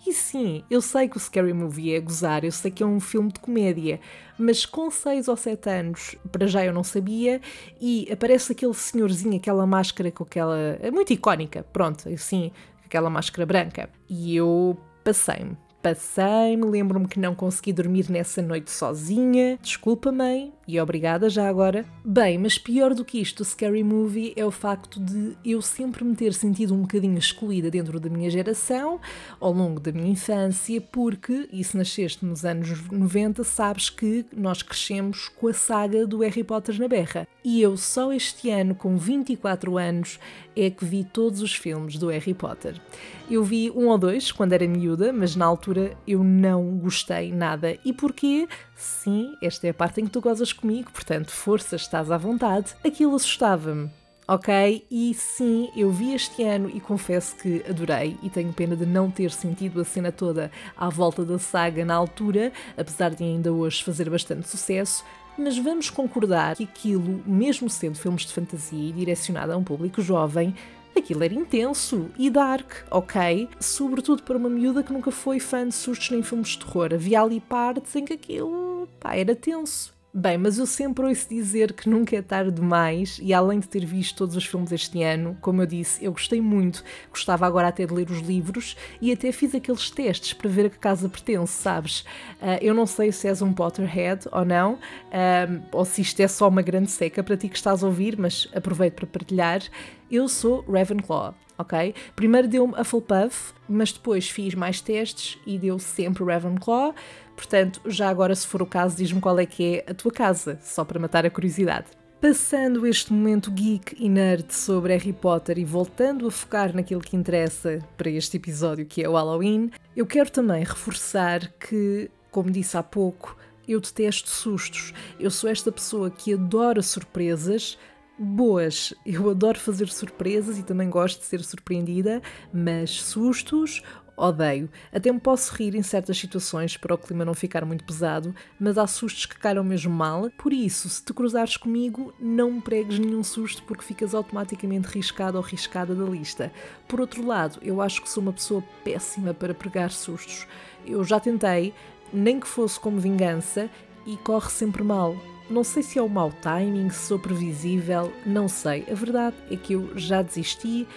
E 0.08 0.14
sim, 0.14 0.64
eu 0.70 0.82
sei 0.82 1.10
que 1.10 1.18
o 1.18 1.20
Scary 1.20 1.52
Movie 1.52 1.96
é 1.96 2.00
gozar, 2.00 2.44
eu 2.44 2.52
sei 2.52 2.70
que 2.70 2.84
é 2.84 2.86
um 2.86 3.00
filme 3.00 3.32
de 3.32 3.40
comédia, 3.40 4.00
mas 4.38 4.64
com 4.64 4.92
6 4.92 5.28
ou 5.28 5.36
7 5.36 5.68
anos, 5.68 6.16
para 6.32 6.46
já 6.46 6.64
eu 6.64 6.72
não 6.72 6.84
sabia, 6.84 7.42
e 7.82 8.08
aparece 8.12 8.52
aquele 8.52 8.76
senhorzinho, 8.76 9.36
aquela 9.36 9.66
máscara 9.66 10.12
com 10.12 10.24
aquela. 10.24 10.78
É 10.80 10.92
muito 10.92 11.12
icónica, 11.12 11.66
pronto, 11.74 12.08
assim, 12.08 12.52
aquela 12.86 13.10
máscara 13.10 13.48
branca. 13.48 13.90
E 14.08 14.36
eu 14.36 14.78
passei-me. 15.04 15.58
Passei-me, 15.86 16.66
lembro-me 16.66 17.08
que 17.08 17.20
não 17.20 17.36
consegui 17.36 17.72
dormir 17.72 18.10
nessa 18.10 18.42
noite 18.42 18.72
sozinha. 18.72 19.60
Desculpa, 19.62 20.12
mãe, 20.12 20.52
e 20.68 20.80
obrigada 20.80 21.30
já 21.30 21.48
agora. 21.48 21.86
Bem, 22.04 22.40
mas 22.40 22.58
pior 22.58 22.96
do 22.96 23.06
que 23.06 23.22
isto, 23.22 23.42
o 23.42 23.46
Scary 23.46 23.84
Movie 23.84 24.34
é 24.36 24.44
o 24.44 24.50
facto 24.50 25.00
de 25.00 25.38
eu 25.46 25.62
sempre 25.62 26.04
me 26.04 26.16
ter 26.16 26.34
sentido 26.34 26.74
um 26.74 26.82
bocadinho 26.82 27.20
excluída 27.20 27.70
dentro 27.70 28.00
da 28.00 28.10
minha 28.10 28.32
geração, 28.32 29.00
ao 29.40 29.52
longo 29.52 29.80
da 29.80 29.92
minha 29.92 30.10
infância, 30.10 30.82
porque, 30.82 31.48
e 31.54 31.64
se 31.64 31.78
nasceste 31.78 32.26
nos 32.26 32.44
anos 32.44 32.90
90, 32.90 33.44
sabes 33.44 33.88
que 33.88 34.26
nós 34.36 34.64
crescemos 34.64 35.30
com 35.30 35.50
a 35.50 35.54
saga 35.54 36.08
do 36.08 36.22
Harry 36.22 36.44
Potter 36.44 36.80
na 36.80 36.88
berra. 36.88 37.28
E 37.44 37.62
eu 37.62 37.78
só 37.78 38.12
este 38.12 38.50
ano, 38.50 38.74
com 38.74 38.98
24 38.98 39.78
anos, 39.78 40.20
é 40.56 40.72
que 40.72 40.84
vi 40.84 41.04
todos 41.04 41.44
os 41.44 41.54
filmes 41.54 41.96
do 41.98 42.08
Harry 42.08 42.34
Potter. 42.34 42.82
Eu 43.30 43.44
vi 43.44 43.70
um 43.72 43.88
ou 43.88 43.98
dois 43.98 44.32
quando 44.32 44.54
era 44.54 44.68
miúda, 44.68 45.14
mas 45.14 45.36
na 45.36 45.46
altura 45.46 45.75
eu 46.07 46.24
não 46.24 46.77
gostei 46.77 47.31
nada. 47.31 47.77
E 47.83 47.94
porquê? 47.94 48.48
Sim, 48.75 49.36
esta 49.42 49.68
é 49.68 49.69
a 49.69 49.74
parte 49.74 50.01
em 50.01 50.06
que 50.06 50.12
tu 50.12 50.22
gozas 50.22 50.51
comigo, 50.51 50.92
portanto, 50.92 51.31
força, 51.31 51.75
estás 51.75 52.12
à 52.12 52.18
vontade. 52.18 52.75
Aquilo 52.83 53.16
assustava-me. 53.16 53.89
Ok? 54.27 54.86
E 54.89 55.13
sim, 55.13 55.69
eu 55.75 55.92
vi 55.92 56.16
este 56.16 56.42
ano 56.44 56.68
e 56.74 56.80
confesso 56.80 57.36
que 57.36 57.63
adorei 57.69 58.18
e 58.24 58.30
tenho 58.30 58.51
pena 58.51 58.75
de 58.75 58.86
não 58.86 59.12
ter 59.12 59.30
sentido 59.30 59.80
a 59.80 59.86
cena 59.86 60.12
toda 60.12 60.51
à 60.75 60.89
volta 60.89 61.24
da 61.24 61.38
saga 61.38 61.86
na 61.86 61.94
altura, 61.94 62.51
apesar 62.75 63.13
de 63.13 63.24
ainda 63.24 63.54
hoje 63.54 63.83
fazer 63.83 64.10
bastante 64.10 64.50
sucesso. 64.50 65.06
Mas 65.38 65.57
vamos 65.57 65.92
concordar 65.92 66.56
que 66.56 66.63
aquilo, 66.63 67.22
mesmo 67.25 67.69
sendo 67.69 68.00
filmes 68.00 68.25
de 68.25 68.33
fantasia 68.33 68.89
e 68.89 68.94
direcionado 68.94 69.51
a 69.51 69.57
um 69.57 69.63
público 69.63 70.01
jovem, 70.01 70.56
aquilo 71.00 71.24
era 71.24 71.34
intenso 71.34 72.10
e 72.18 72.30
dark, 72.30 72.72
ok? 72.92 73.50
Sobretudo 73.60 74.24
para 74.24 74.38
uma 74.38 74.50
miúda 74.50 74.84
que 74.84 74.94
nunca 74.94 75.12
foi 75.12 75.40
fã 75.40 75.68
de 75.68 75.74
sustos 75.74 76.10
nem 76.10 76.24
filmes 76.24 76.50
de 76.50 76.60
terror. 76.60 76.94
Havia 76.94 77.22
ali 77.22 77.40
partes 77.40 77.96
em 77.96 78.06
que 78.06 78.14
aquilo 78.14 78.88
pá, 79.00 79.16
era 79.16 79.36
tenso. 79.36 79.95
Bem, 80.18 80.38
mas 80.38 80.58
eu 80.58 80.66
sempre 80.66 81.06
ouço 81.06 81.28
dizer 81.28 81.74
que 81.74 81.90
nunca 81.90 82.16
é 82.16 82.22
tarde 82.22 82.50
demais 82.50 83.20
e 83.22 83.34
além 83.34 83.60
de 83.60 83.68
ter 83.68 83.86
visto 83.86 84.16
todos 84.16 84.38
os 84.38 84.46
filmes 84.46 84.72
este 84.72 85.04
ano, 85.04 85.38
como 85.42 85.62
eu 85.62 85.66
disse, 85.66 86.06
eu 86.06 86.14
gostei 86.14 86.40
muito, 86.40 86.86
gostava 87.10 87.46
agora 87.46 87.68
até 87.68 87.86
de 87.86 87.94
ler 87.94 88.10
os 88.10 88.20
livros 88.20 88.78
e 89.02 89.12
até 89.12 89.34
fiz 89.34 89.54
aqueles 89.54 89.90
testes 89.90 90.32
para 90.32 90.50
ver 90.50 90.68
a 90.68 90.70
que 90.70 90.80
casa 90.80 91.10
pertence, 91.10 91.62
sabes? 91.62 92.00
Uh, 92.42 92.56
eu 92.62 92.74
não 92.74 92.86
sei 92.86 93.12
se 93.12 93.28
és 93.28 93.42
um 93.42 93.52
Potterhead 93.52 94.26
ou 94.32 94.46
não, 94.46 94.76
uh, 94.76 95.62
ou 95.74 95.84
se 95.84 96.02
isto 96.02 96.22
é 96.22 96.30
só 96.30 96.48
uma 96.48 96.62
grande 96.62 96.92
seca 96.92 97.22
para 97.22 97.36
ti 97.36 97.50
que 97.50 97.58
estás 97.58 97.84
a 97.84 97.88
ouvir, 97.88 98.18
mas 98.18 98.48
aproveito 98.56 98.94
para 98.94 99.08
partilhar. 99.08 99.64
Eu 100.10 100.30
sou 100.30 100.62
Ravenclaw, 100.62 101.36
ok? 101.57 101.94
Primeiro 102.16 102.48
deu-me 102.48 102.80
Hufflepuff, 102.80 103.54
mas 103.68 103.92
depois 103.92 104.30
fiz 104.30 104.54
mais 104.54 104.81
testes 104.81 105.38
e 105.46 105.57
deu 105.57 105.80
sempre 105.80 106.24
Ravenclaw. 106.24 106.94
Portanto, 107.36 107.81
já 107.86 108.10
agora, 108.10 108.36
se 108.36 108.48
for 108.48 108.62
o 108.62 108.66
caso, 108.66 108.96
diz-me 108.96 109.19
qual 109.19 109.38
é 109.40 109.46
que 109.46 109.78
é 109.78 109.92
a 109.92 109.94
tua 109.94 110.12
casa, 110.12 110.57
só 110.62 110.86
para 110.86 111.00
matar 111.00 111.25
a 111.25 111.30
curiosidade. 111.30 111.88
Passando 112.22 112.88
este 112.88 113.13
momento 113.13 113.52
geek 113.52 113.96
e 114.00 114.10
nerd 114.10 114.52
sobre 114.52 114.94
Harry 114.94 115.13
Potter 115.13 115.60
e 115.60 115.66
voltando 115.66 116.25
a 116.25 116.31
focar 116.31 116.74
naquilo 116.74 117.02
que 117.02 117.16
interessa 117.16 117.80
para 117.98 118.10
este 118.10 118.38
episódio, 118.38 118.86
que 118.86 119.04
é 119.04 119.10
o 119.10 119.13
Halloween, 119.13 119.69
eu 119.96 120.08
quero 120.08 120.31
também 120.31 120.63
reforçar 120.63 121.51
que, 121.60 122.10
como 122.31 122.50
disse 122.50 122.78
há 122.78 122.81
pouco, 122.81 123.38
eu 123.68 123.80
detesto 123.80 124.30
sustos. 124.30 124.94
Eu 125.19 125.30
sou 125.30 125.50
esta 125.50 125.72
pessoa 125.72 126.10
que 126.10 126.34
adora 126.34 126.81
surpresas, 126.81 127.78
boas. 128.18 128.94
Eu 129.06 129.30
adoro 129.30 129.60
fazer 129.60 129.88
surpresas 129.90 130.58
e 130.58 130.64
também 130.64 130.90
gosto 130.90 131.20
de 131.20 131.26
ser 131.26 131.44
surpreendida, 131.44 132.22
mas 132.54 133.02
sustos 133.02 133.82
odeio. 134.18 134.70
Até 134.94 135.12
me 135.12 135.20
posso 135.20 135.54
rir 135.54 135.76
em 135.76 135.84
certas 135.84 136.18
situações 136.18 136.78
para 136.78 136.94
o 136.94 136.98
clima 136.98 137.26
não 137.26 137.34
ficar 137.34 137.66
muito 137.66 137.84
pesado, 137.84 138.34
mas 138.60 138.78
há 138.78 138.88
sustos 138.88 139.26
que 139.26 139.38
calham 139.38 139.64
mesmo 139.64 139.94
mal. 139.94 140.30
Por 140.38 140.54
isso, 140.54 140.88
se 140.90 141.04
te 141.04 141.14
cruzares 141.14 141.58
comigo, 141.58 142.14
não 142.20 142.54
me 142.54 142.62
pregues 142.62 143.00
nenhum 143.00 143.24
susto 143.24 143.64
porque 143.64 143.84
ficas 143.84 144.14
automaticamente 144.14 144.88
riscado 144.88 145.38
ou 145.38 145.44
riscada 145.44 145.94
da 145.94 146.06
lista. 146.06 146.52
Por 146.88 147.02
outro 147.02 147.26
lado, 147.26 147.60
eu 147.62 147.82
acho 147.82 148.02
que 148.02 148.10
sou 148.10 148.24
uma 148.24 148.34
pessoa 148.34 148.64
péssima 148.84 149.34
para 149.34 149.54
pregar 149.54 149.92
sustos. 149.92 150.48
Eu 150.86 151.04
já 151.04 151.20
tentei, 151.20 151.74
nem 152.14 152.40
que 152.40 152.48
fosse 152.48 152.80
como 152.80 153.00
vingança, 153.00 153.70
e 154.06 154.16
corre 154.18 154.52
sempre 154.52 154.84
mal. 154.84 155.16
Não 155.48 155.64
sei 155.64 155.84
se 155.84 156.00
é 156.00 156.02
o 156.02 156.10
mau 156.10 156.32
timing, 156.32 156.90
se 156.90 157.06
sou 157.06 157.20
previsível, 157.20 158.12
não 158.26 158.48
sei. 158.48 158.84
A 158.90 158.96
verdade 158.96 159.36
é 159.52 159.56
que 159.56 159.74
eu 159.74 159.96
já 159.96 160.24
desisti, 160.24 160.88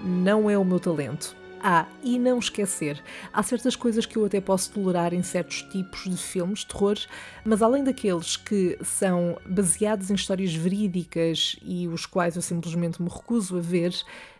não 0.00 0.48
é 0.48 0.56
o 0.56 0.64
meu 0.64 0.78
talento. 0.78 1.34
Ah, 1.60 1.88
e 2.04 2.16
não 2.16 2.38
esquecer, 2.38 3.02
há 3.32 3.42
certas 3.42 3.74
coisas 3.74 4.06
que 4.06 4.16
eu 4.16 4.24
até 4.24 4.40
posso 4.40 4.70
tolerar 4.70 5.12
em 5.12 5.22
certos 5.24 5.62
tipos 5.62 6.04
de 6.04 6.16
filmes 6.16 6.60
de 6.60 6.66
terror, 6.66 6.96
mas 7.44 7.62
além 7.62 7.82
daqueles 7.82 8.36
que 8.36 8.78
são 8.84 9.36
baseados 9.44 10.08
em 10.08 10.14
histórias 10.14 10.54
verídicas 10.54 11.56
e 11.62 11.88
os 11.88 12.06
quais 12.06 12.36
eu 12.36 12.42
simplesmente 12.42 13.02
me 13.02 13.08
recuso 13.08 13.56
a 13.56 13.60
ver, 13.60 13.92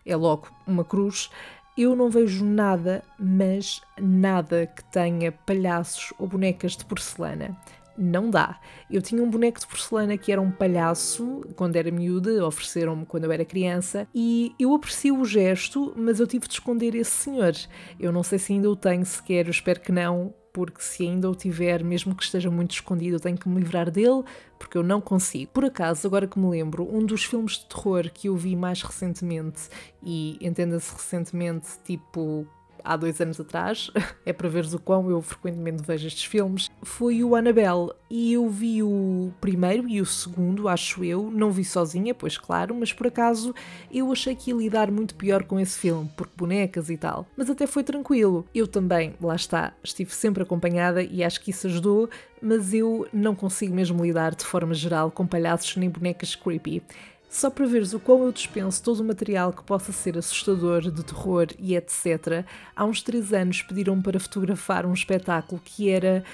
é 0.05 0.15
logo 0.15 0.49
uma 0.65 0.85
cruz, 0.85 1.29
eu 1.77 1.97
não 1.97 2.11
vejo 2.11 2.45
nada, 2.45 3.03
mas 3.19 3.81
nada 4.01 4.67
que 4.67 4.85
tenha 4.85 5.33
palhaços 5.33 6.13
ou 6.19 6.29
bonecas 6.29 6.77
de 6.77 6.85
porcelana 6.85 7.57
não 7.99 8.31
dá. 8.31 8.61
Eu 8.91 9.01
tinha 9.03 9.23
um 9.23 9.31
boneco 9.31 9.61
de 9.61 9.67
porcelana 9.67 10.17
que 10.17 10.33
era 10.33 10.41
um 10.41 10.51
palhaço 10.51 11.43
quando 11.55 11.77
era 11.77 11.91
miúda, 11.91 12.47
ofereceram-me 12.47 13.07
quando 13.07 13.25
eu 13.25 13.33
era 13.33 13.45
criança, 13.45 14.07
e 14.15 14.55
eu 14.59 14.75
aprecio 14.75 15.19
o 15.19 15.25
gesto, 15.25 15.93
mas 15.97 16.21
eu 16.21 16.27
tive 16.27 16.47
de 16.47 16.55
esconder 16.55 16.95
esse 16.95 17.11
senhor. 17.11 17.55
Eu 17.99 18.13
não 18.13 18.23
sei 18.23 18.39
se 18.39 18.53
ainda 18.53 18.71
o 18.71 18.77
tenho 18.77 19.05
sequer, 19.05 19.49
espero 19.49 19.81
que 19.81 19.93
não, 19.93 20.35
porque 20.53 20.83
se 20.83 21.03
ainda 21.03 21.29
o 21.29 21.35
tiver, 21.35 21.85
mesmo 21.85 22.15
que 22.15 22.23
esteja 22.23 22.51
muito 22.51 22.71
escondido, 22.71 23.17
eu 23.17 23.21
tenho 23.21 23.37
que 23.37 23.47
me 23.47 23.61
livrar 23.61 23.91
dele, 23.91 24.23
porque 24.59 24.79
eu 24.79 24.83
não 24.83 25.03
consigo. 25.03 25.51
Por 25.53 25.67
acaso, 25.67 26.07
agora 26.07 26.27
que 26.27 26.39
me 26.39 26.49
lembro, 26.49 26.89
um 26.91 27.05
dos 27.05 27.25
filmes 27.25 27.59
de 27.59 27.67
terror 27.67 28.11
que 28.11 28.29
eu 28.29 28.37
vi 28.37 28.57
mais 28.57 28.81
recentemente, 28.81 29.69
e 30.03 30.39
entenda-se 30.41 30.91
recentemente, 30.95 31.69
tipo 31.85 32.47
há 32.87 32.97
dois 32.97 33.21
anos 33.21 33.41
atrás, 33.41 33.91
é 34.25 34.33
para 34.33 34.49
veres 34.49 34.73
o 34.73 34.79
quão 34.79 35.11
eu 35.11 35.21
frequentemente 35.21 35.83
vejo 35.83 36.07
estes 36.07 36.25
filmes, 36.25 36.71
foi 36.83 37.23
o 37.25 37.35
Annabelle. 37.35 37.91
E 38.09 38.35
eu 38.35 38.49
vi 38.49 38.83
o 38.83 39.33
primeiro 39.41 39.89
e 39.89 40.01
o 40.01 40.07
segundo, 40.07 40.69
acho 40.69 41.03
eu, 41.03 41.29
não 41.31 41.51
vi 41.51 41.65
sozinha, 41.65 42.15
pois 42.15 42.39
claro, 42.39 42.75
mas 42.75 42.93
por 42.93 43.09
acaso 43.09 43.53
eu 43.91 44.13
achei 44.13 44.35
que 44.35 44.51
ia 44.51 44.57
lidar 44.57 44.91
muito 44.91 45.17
pior 45.17 45.43
com 45.43 45.59
esse 45.59 45.79
filme, 45.79 46.09
porque 46.17 46.33
bonecas 46.37 46.89
e 46.89 46.97
tal. 46.97 47.27
Mas 47.37 47.51
até 47.51 47.67
foi 47.67 47.83
tranquilo. 47.83 48.47
Eu 48.55 48.69
também, 48.69 49.15
lá 49.21 49.35
está, 49.35 49.73
estive 49.83 50.15
sempre 50.15 50.45
acompanhada 50.45 51.03
e 51.03 51.25
acho 51.25 51.41
que 51.41 51.51
isso 51.51 51.67
ajudou, 51.67 52.09
mas 52.41 52.73
eu 52.73 53.09
não 53.13 53.35
consigo 53.35 53.75
mesmo 53.75 54.05
lidar 54.05 54.35
de 54.35 54.45
forma 54.45 54.75
geral 54.75 55.11
com 55.11 55.27
palhaços 55.27 55.77
nem 55.77 55.91
bonecas 55.91 56.37
creepy. 56.37 56.83
Só 57.29 57.51
para 57.51 57.67
veres 57.67 57.93
o 57.93 58.01
quão 58.01 58.25
eu 58.25 58.33
dispenso 58.33 58.83
todo 58.83 59.01
o 59.01 59.05
material 59.05 59.53
que 59.53 59.63
possa 59.63 59.93
ser 59.93 60.17
assustador, 60.17 60.91
de 60.91 61.05
terror 61.05 61.49
e 61.59 61.77
etc., 61.77 62.47
há 62.75 62.85
uns 62.85 63.03
3 63.03 63.33
anos 63.33 63.63
pediram-me 63.63 64.03
para 64.03 64.19
fotografar 64.19 64.87
um 64.87 64.95
espetáculo 64.95 65.61
que 65.63 65.91
era 65.91 66.25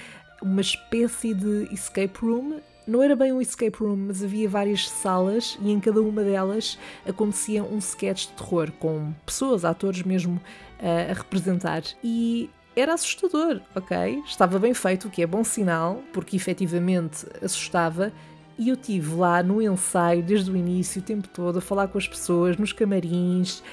uma 0.41 0.61
espécie 0.61 1.33
de 1.33 1.67
escape 1.73 2.19
room. 2.21 2.59
Não 2.85 3.01
era 3.01 3.15
bem 3.15 3.33
um 3.33 3.41
escape 3.41 3.79
room, 3.79 3.95
mas 4.07 4.23
havia 4.23 4.47
várias 4.47 4.89
salas 4.89 5.57
e 5.61 5.71
em 5.71 5.79
cada 5.79 6.01
uma 6.01 6.21
delas 6.21 6.77
acontecia 7.07 7.63
um 7.63 7.79
sketch 7.79 8.27
de 8.27 8.33
terror, 8.33 8.71
com 8.79 9.13
pessoas, 9.25 9.65
atores 9.65 10.03
mesmo, 10.03 10.39
a 10.79 11.13
representar. 11.13 11.81
E 12.03 12.49
era 12.75 12.93
assustador, 12.93 13.61
ok? 13.75 14.21
Estava 14.25 14.59
bem 14.59 14.73
feito, 14.73 15.07
o 15.07 15.11
que 15.11 15.21
é 15.21 15.27
bom 15.27 15.43
sinal, 15.43 16.03
porque 16.11 16.35
efetivamente 16.35 17.25
assustava 17.41 18.11
e 18.57 18.69
eu 18.69 18.77
tive 18.77 19.15
lá 19.15 19.41
no 19.41 19.61
ensaio, 19.61 20.23
desde 20.23 20.51
o 20.51 20.55
início, 20.55 21.01
o 21.01 21.05
tempo 21.05 21.27
todo, 21.27 21.59
a 21.59 21.61
falar 21.61 21.87
com 21.87 21.97
as 21.97 22.07
pessoas, 22.07 22.57
nos 22.57 22.71
camarins, 22.71 23.63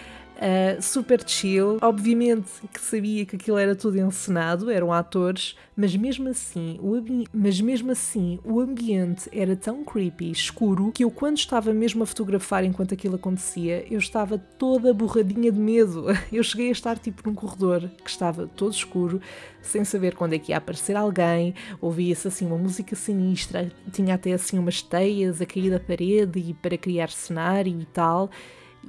Uh, 0.41 0.81
super 0.81 1.23
chill. 1.27 1.77
Obviamente 1.83 2.49
que 2.73 2.81
sabia 2.81 3.27
que 3.27 3.37
aquilo 3.37 3.59
era 3.59 3.77
tudo 3.77 3.99
encenado, 3.99 4.71
eram 4.71 4.91
atores, 4.91 5.55
mas 5.77 5.95
mesmo 5.95 6.31
assim, 6.31 6.79
o 6.81 6.95
mas 7.31 7.61
mesmo 7.61 7.93
assim, 7.93 8.39
o 8.43 8.59
ambiente 8.59 9.29
era 9.35 9.55
tão 9.55 9.85
creepy, 9.85 10.31
escuro, 10.31 10.93
que 10.93 11.05
eu 11.05 11.11
quando 11.11 11.37
estava 11.37 11.75
mesmo 11.75 12.03
a 12.03 12.07
fotografar 12.07 12.65
enquanto 12.65 12.95
aquilo 12.95 13.17
acontecia, 13.17 13.85
eu 13.91 13.99
estava 13.99 14.39
toda 14.39 14.95
borradinha 14.95 15.53
de 15.53 15.59
medo. 15.59 16.07
Eu 16.33 16.43
cheguei 16.43 16.69
a 16.69 16.73
estar 16.73 16.99
tipo 16.99 17.29
num 17.29 17.35
corredor 17.35 17.91
que 18.03 18.09
estava 18.09 18.47
todo 18.47 18.73
escuro, 18.73 19.21
sem 19.61 19.85
saber 19.85 20.15
quando 20.15 20.35
é 20.35 20.39
que 20.39 20.53
ia 20.53 20.57
aparecer 20.57 20.97
alguém, 20.97 21.55
ouvia-se 21.81 22.29
assim 22.29 22.47
uma 22.47 22.57
música 22.57 22.97
sinistra, 22.97 23.71
tinha 23.93 24.15
até 24.15 24.33
assim 24.33 24.59
umas 24.59 24.81
teias 24.81 25.41
a 25.41 25.47
cair 25.47 25.71
da 25.71 25.81
parede 25.81 26.39
e 26.39 26.55
para 26.55 26.79
criar 26.79 27.11
cenário 27.11 27.79
e 27.79 27.85
tal. 27.85 28.31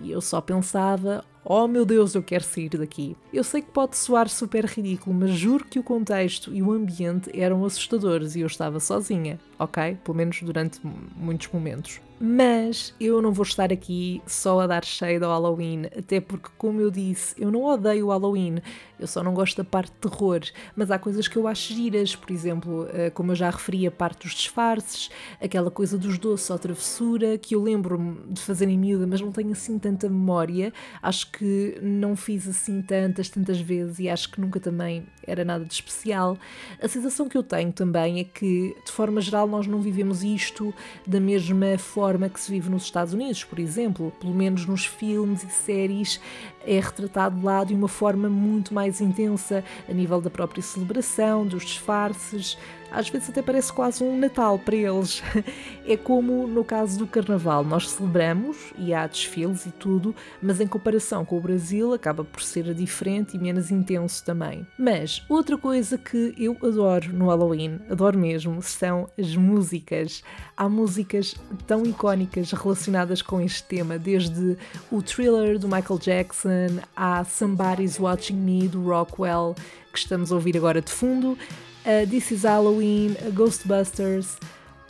E 0.02 0.12
eu 0.12 0.22
só 0.22 0.40
pensava, 0.40 1.26
Oh 1.44 1.68
meu 1.68 1.86
Deus, 1.86 2.14
eu 2.14 2.22
quero 2.22 2.44
sair 2.44 2.70
daqui. 2.70 3.18
Eu 3.34 3.44
sei 3.44 3.64
que 3.64 3.72
pode 3.72 3.98
soar 3.98 4.30
super 4.30 4.64
ridículo, 4.64 5.16
mas 5.16 5.32
juro 5.32 5.66
que 5.66 5.80
o 5.80 5.84
contexto 5.84 6.54
e 6.54 6.62
o 6.62 6.72
ambiente 6.72 7.32
eram 7.34 7.66
assustadores 7.66 8.36
e 8.36 8.42
eu 8.42 8.48
estava 8.48 8.80
sozinha, 8.80 9.40
ok? 9.58 9.98
Pelo 10.04 10.18
menos 10.18 10.40
durante 10.44 10.80
muitos 11.18 11.48
momentos. 11.52 12.00
Mas 12.24 12.94
eu 13.00 13.20
não 13.20 13.34
vou 13.34 13.42
estar 13.42 13.74
aqui 13.74 14.22
só 14.28 14.60
a 14.60 14.68
dar 14.68 14.86
shade 14.86 15.24
ao 15.24 15.32
Halloween, 15.32 15.88
até 15.98 16.22
porque, 16.22 16.50
como 16.56 16.80
eu 16.80 16.92
disse, 16.92 17.34
eu 17.36 17.50
não 17.50 17.64
odeio 17.64 18.06
o 18.06 18.10
Halloween, 18.12 18.60
eu 19.00 19.08
só 19.08 19.24
não 19.24 19.34
gosto 19.34 19.58
da 19.58 19.64
parte 19.64 19.92
de 19.92 20.08
terror. 20.08 20.42
Mas 20.76 20.92
há 20.92 21.00
coisas 21.00 21.28
que 21.28 21.36
eu 21.36 21.48
acho 21.48 21.74
giras, 21.74 22.16
por 22.16 22.30
exemplo, 22.32 22.88
eh, 22.94 23.10
como 23.10 23.32
eu 23.32 23.36
já 23.36 23.50
referi, 23.50 23.88
a 23.88 23.92
parte 23.92 24.28
dos 24.28 24.36
disfarces, 24.36 25.10
aquela 25.42 25.72
coisa 25.72 25.98
dos 25.98 26.20
doces 26.20 26.48
ou 26.52 26.60
travessura, 26.60 27.40
que 27.40 27.56
eu 27.56 27.64
lembro-me 27.64 28.20
de 28.32 28.40
fazer 28.40 28.70
em 28.70 28.78
miúda, 28.78 29.08
mas 29.08 29.20
não 29.20 29.32
tenho 29.32 29.54
assim 29.54 29.80
tanta 29.80 30.08
memória. 30.08 30.72
Acho 31.02 31.31
que 31.32 31.78
não 31.82 32.16
fiz 32.16 32.48
assim 32.48 32.82
tantas, 32.82 33.30
tantas 33.30 33.60
vezes 33.60 34.00
e 34.00 34.10
acho 34.10 34.30
que 34.32 34.42
nunca 34.42 34.60
também 34.60 35.06
era 35.26 35.46
nada 35.46 35.64
de 35.64 35.74
especial. 35.74 36.38
A 36.82 36.88
sensação 36.88 37.30
que 37.30 37.38
eu 37.38 37.44
tenho 37.44 37.72
também 37.72 38.20
é 38.20 38.24
que, 38.24 38.76
de 38.86 38.92
forma 38.92 39.22
geral, 39.22 39.48
nós 39.48 39.66
não 39.68 39.82
vivemos 39.82 40.24
isto 40.24 40.74
da 41.08 41.20
mesma 41.20 41.78
forma 41.78 42.30
que 42.30 42.40
se 42.40 42.52
vive 42.52 42.70
nos 42.70 42.84
Estados 42.84 43.14
Unidos, 43.14 43.44
por 43.44 43.60
exemplo, 43.60 44.12
pelo 44.20 44.34
menos 44.34 44.66
nos 44.66 44.86
filmes 44.86 45.44
e 45.44 45.50
séries, 45.50 46.20
é 46.66 46.80
retratado 46.80 47.44
lá 47.44 47.64
de 47.64 47.74
uma 47.74 47.88
forma 47.88 48.30
muito 48.30 48.74
mais 48.74 49.02
intensa, 49.02 49.64
a 49.90 49.94
nível 49.94 50.22
da 50.22 50.30
própria 50.30 50.62
celebração, 50.62 51.46
dos 51.46 51.64
disfarces, 51.64 52.58
às 52.92 53.10
vezes 53.10 53.30
até 53.30 53.42
parece 53.42 53.72
quase 53.72 54.04
um 54.04 54.20
Natal 54.20 54.60
para 54.60 54.76
eles. 54.76 55.24
É 55.84 55.98
como 55.98 56.48
no 56.48 56.64
caso 56.64 57.00
do 57.00 57.08
Carnaval, 57.08 57.64
nós 57.64 57.90
celebramos 57.90 58.72
e 58.78 58.94
há 58.94 59.08
desfiles 59.08 59.66
e 59.66 59.72
tudo, 59.72 60.16
mas 60.40 60.62
em 60.62 60.68
comparação 60.68 61.26
com 61.26 61.38
o 61.38 61.42
Brasil 61.42 61.92
acaba 61.92 62.24
por 62.24 62.42
ser 62.42 62.72
diferente 62.76 63.36
e 63.36 63.40
menos 63.40 63.72
intenso 63.72 64.24
também. 64.24 64.66
Mas 64.78 65.26
outra 65.28 65.58
coisa 65.58 65.98
que 65.98 66.36
eu 66.38 66.56
adoro 66.62 67.12
no 67.12 67.28
Halloween, 67.28 67.80
adoro 67.90 68.18
mesmo, 68.18 68.62
são 68.62 69.10
as 69.20 69.36
músicas. 69.36 70.24
Há 70.56 70.70
músicas 70.70 71.36
tão 71.66 71.84
icónicas 71.84 72.52
relacionadas 72.52 73.24
com 73.24 73.42
este 73.42 73.64
tema, 73.64 73.98
desde 73.98 74.56
o 74.92 75.02
thriller 75.02 75.58
do 75.58 75.68
Michael 75.68 76.00
Jackson, 76.00 76.51
a 76.96 77.24
Somebody's 77.24 78.00
Watching 78.00 78.36
Me 78.36 78.68
do 78.68 78.84
Rockwell, 78.84 79.56
que 79.92 80.00
estamos 80.00 80.32
a 80.32 80.36
ouvir 80.36 80.58
agora 80.58 80.82
de 80.82 80.92
fundo, 80.92 81.38
a 81.86 82.08
This 82.08 82.32
is 82.32 82.44
Halloween, 82.44 83.16
a 83.26 83.30
Ghostbusters. 83.30 84.38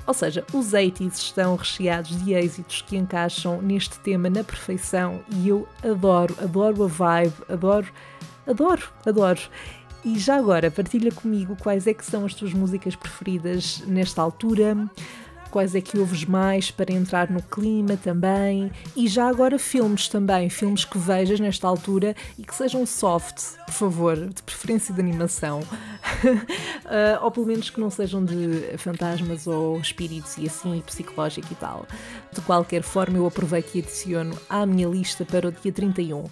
Ou 0.06 0.14
seja, 0.14 0.46
os 0.54 0.74
80s 0.74 1.14
estão 1.14 1.56
recheados 1.56 2.24
de 2.24 2.34
êxitos 2.34 2.82
que 2.82 2.98
encaixam 2.98 3.62
neste 3.62 4.00
tema 4.00 4.30
na 4.30 4.44
perfeição 4.44 5.22
e 5.30 5.48
eu 5.48 5.68
adoro, 5.84 6.36
adoro 6.42 6.84
a 6.84 6.88
vibe, 6.88 7.34
adoro, 7.48 7.88
adoro, 8.48 8.90
adoro. 9.06 9.42
E 10.04 10.18
já 10.18 10.36
agora, 10.36 10.72
partilha 10.72 11.12
comigo 11.12 11.56
quais 11.56 11.86
é 11.86 11.94
que 11.94 12.04
são 12.04 12.26
as 12.26 12.34
tuas 12.34 12.54
músicas 12.54 12.96
preferidas 12.96 13.84
nesta 13.86 14.22
altura 14.22 14.90
quais 15.52 15.76
é 15.76 15.82
que 15.82 16.00
ouves 16.00 16.26
mais 16.26 16.72
para 16.72 16.92
entrar 16.92 17.30
no 17.30 17.42
clima 17.44 17.98
também. 17.98 18.72
E 18.96 19.08
já 19.08 19.28
agora 19.28 19.60
filmes 19.60 20.08
também, 20.08 20.50
filmes 20.50 20.86
que 20.86 20.98
vejas 20.98 21.40
nesta 21.40 21.68
altura 21.68 22.16
e 22.40 22.44
que 22.44 22.56
sejam 22.56 22.86
soft, 22.86 23.58
por 23.66 23.74
favor, 23.74 24.16
de 24.16 24.42
preferência 24.42 24.94
de 24.94 25.02
animação. 25.02 25.60
uh, 25.60 27.22
ou 27.22 27.30
pelo 27.30 27.46
menos 27.46 27.70
que 27.70 27.80
não 27.80 27.90
sejam 27.90 28.24
de 28.24 28.78
fantasmas 28.78 29.46
ou 29.46 29.78
espíritos 29.80 30.38
e 30.38 30.48
assim, 30.48 30.82
psicológico 30.86 31.48
e 31.52 31.56
tal. 31.56 31.86
De 32.32 32.42
qualquer 32.42 32.82
forma, 32.82 33.18
eu 33.18 33.28
aproveito 33.28 33.76
e 33.76 33.80
adiciono 33.80 34.36
à 34.50 34.66
minha 34.66 34.88
lista 34.88 35.26
para 35.26 35.50
o 35.50 35.52
dia 35.52 35.72
31. 35.72 36.24